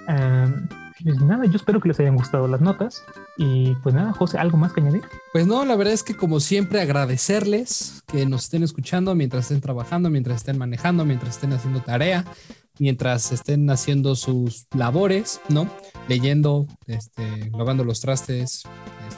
[0.09, 0.69] Um,
[1.05, 3.05] pues nada, yo espero que les hayan gustado las notas.
[3.37, 5.05] Y pues nada, José, ¿algo más que añadir?
[5.33, 9.61] Pues no, la verdad es que como siempre agradecerles que nos estén escuchando mientras estén
[9.61, 12.25] trabajando, mientras estén manejando, mientras estén haciendo tarea,
[12.81, 15.69] mientras estén haciendo sus labores, ¿no?
[16.09, 18.65] Leyendo, este, lavando los trastes,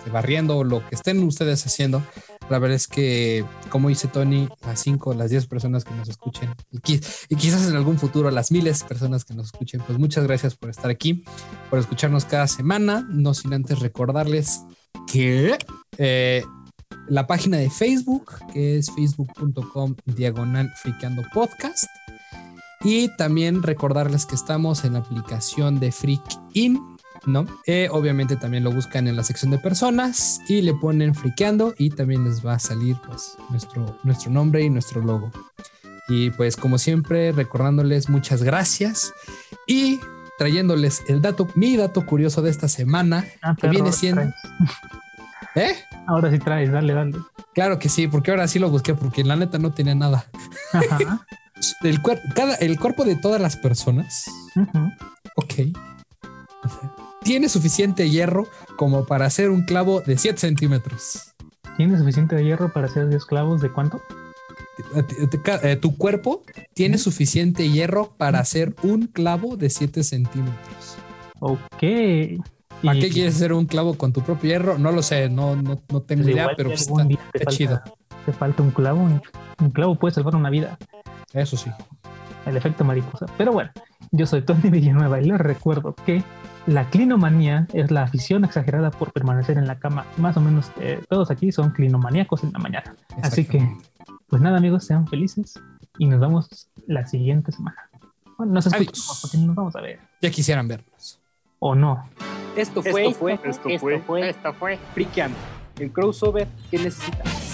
[0.06, 2.02] este, barriendo, lo que estén ustedes haciendo.
[2.48, 6.54] La verdad es que, como dice Tony, las 5, las 10 personas que nos escuchen
[6.70, 6.80] y,
[7.36, 10.70] quizás en algún futuro las miles de personas que nos escuchen, pues muchas gracias por
[10.70, 11.24] estar aquí,
[11.70, 13.06] por escucharnos cada semana.
[13.10, 14.62] No sin antes recordarles
[15.10, 15.58] que
[15.98, 16.44] eh,
[17.08, 21.84] la página de Facebook, que es facebook.com diagonal friqueando podcast.
[22.84, 26.95] Y también recordarles que estamos en la aplicación de Freak In
[27.26, 27.44] ¿no?
[27.66, 31.90] Eh, obviamente también lo buscan en la sección de personas y le ponen friqueando y
[31.90, 35.30] también les va a salir pues nuestro, nuestro nombre y nuestro logo.
[36.08, 39.12] Y pues como siempre, recordándoles muchas gracias
[39.66, 39.98] y
[40.38, 44.22] trayéndoles el dato, mi dato curioso de esta semana, Ah, que viene siendo...
[45.54, 45.74] ¿Eh?
[46.06, 47.18] Ahora sí traes, dale, dale.
[47.54, 50.26] Claro que sí, porque ahora sí lo busqué, porque la neta no tenía nada.
[50.72, 51.26] Ajá.
[51.82, 54.78] El, cuer- cada, el cuerpo de todas las personas, Ujú.
[55.36, 55.54] ok,
[56.62, 56.92] o sea,
[57.26, 58.46] tiene suficiente hierro
[58.76, 61.32] como para hacer un clavo de 7 centímetros.
[61.76, 64.00] ¿Tienes suficiente hierro para hacer 10 clavos de cuánto?
[64.94, 65.04] Eh,
[65.42, 70.96] ca- eh, Tu cuerpo tiene suficiente hierro para hacer un clavo de 7 centímetros.
[71.40, 71.82] Ok.
[72.82, 74.78] ¿Para qué quieres hacer un clavo con tu propio hierro?
[74.78, 77.50] No lo sé, no, no, no tengo pues idea, pero pues está, día te está
[77.50, 77.80] falta- chido.
[78.24, 79.00] Te falta un clavo.
[79.00, 79.20] Un,
[79.60, 80.78] un clavo puede salvar una vida.
[81.32, 81.70] Eso sí.
[82.46, 83.26] El efecto mariposa.
[83.36, 83.70] Pero bueno,
[84.12, 86.22] yo soy Tony Villanueva y les recuerdo que
[86.66, 90.04] la clinomanía es la afición exagerada por permanecer en la cama.
[90.16, 92.96] Más o menos eh, todos aquí son clinomaníacos en la mañana.
[93.22, 93.66] Así que,
[94.26, 95.60] pues nada, amigos, sean felices
[95.98, 97.88] y nos vemos la siguiente semana.
[98.36, 98.80] Bueno, nos Adiós.
[98.82, 100.00] escuchamos porque nos vamos a ver.
[100.20, 101.20] Ya quisieran vernos.
[101.58, 102.08] O no.
[102.56, 104.78] Esto fue, Esto fue, esto esto fue, fue, esto fue.
[104.94, 105.38] Friqueando,
[105.78, 107.45] el crossover que necesitas.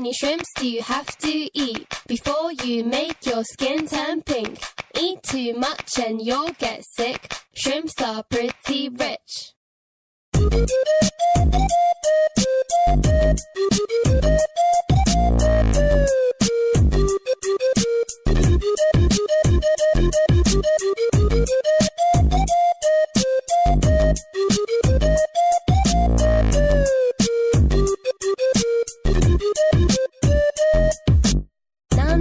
[0.00, 4.58] Many shrimps do you have to eat before you make your skin turn pink?
[4.98, 7.34] Eat too much and you'll get sick.
[7.52, 9.52] Shrimps are pretty rich.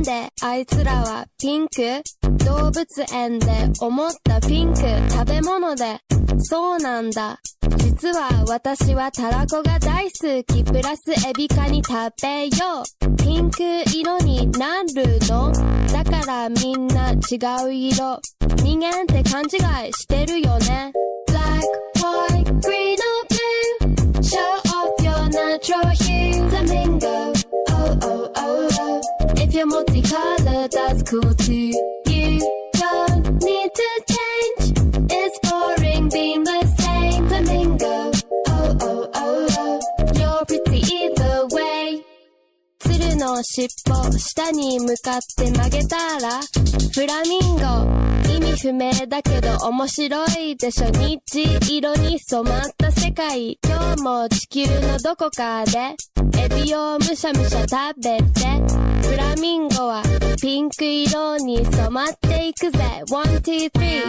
[0.09, 2.01] であいつらはピンク
[2.43, 2.83] 動物
[3.13, 3.47] 園で
[3.79, 5.99] 思ったピンク食べ物で。
[6.39, 7.37] そうなんだ。
[7.77, 10.63] 実は私はたらこが大好き。
[10.63, 11.93] プラスエビカニ食
[12.23, 13.15] べよう。
[13.17, 13.61] ピンク
[13.93, 15.51] 色になるの？
[15.93, 18.19] だからみんな違う色。
[18.63, 20.91] 人間って勘違いしてるよね。
[21.27, 21.61] Black,
[22.01, 24.23] white, green or blue?
[24.23, 24.39] Show
[24.73, 27.31] off your natural hue Flamingo,
[27.69, 29.01] oh oh oh oh.
[29.35, 29.65] If you're
[30.09, 32.39] color that's cool to You
[32.73, 34.63] don't need to change
[35.11, 38.11] It's boring being the same Flamingo,
[38.47, 39.79] oh oh oh oh
[40.17, 42.03] You're pretty either way
[42.79, 46.39] 鶴の尻尾下に向かって曲げたら
[46.93, 51.19] フラミンゴ意味不明だけど面白いでしょ日
[51.77, 55.95] 色に染まった世界今日も地球のどこかで
[56.41, 59.88] エビをむしゃむしゃ食べてフラミンゴ
[60.40, 62.78] ピンク色に染まっていくぜ
[63.10, 64.04] One, two, three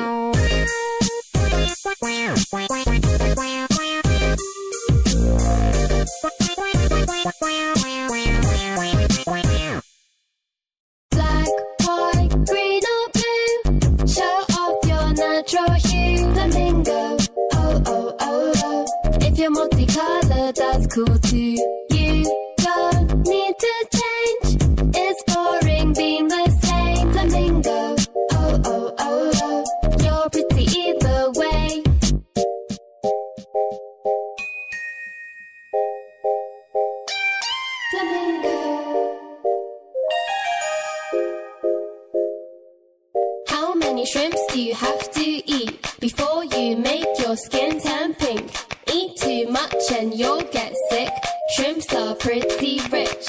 [46.70, 48.48] you make your skin turn pink.
[48.92, 51.10] Eat too much and you'll get sick.
[51.54, 53.26] Shrimps are pretty rich.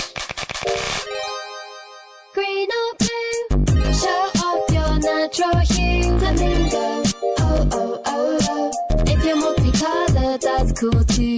[2.36, 6.20] Green or blue, show off your natural hue.
[6.20, 7.04] Flamingo,
[7.40, 8.72] oh oh oh oh.
[9.08, 11.31] If you're multicolored, that's cool too.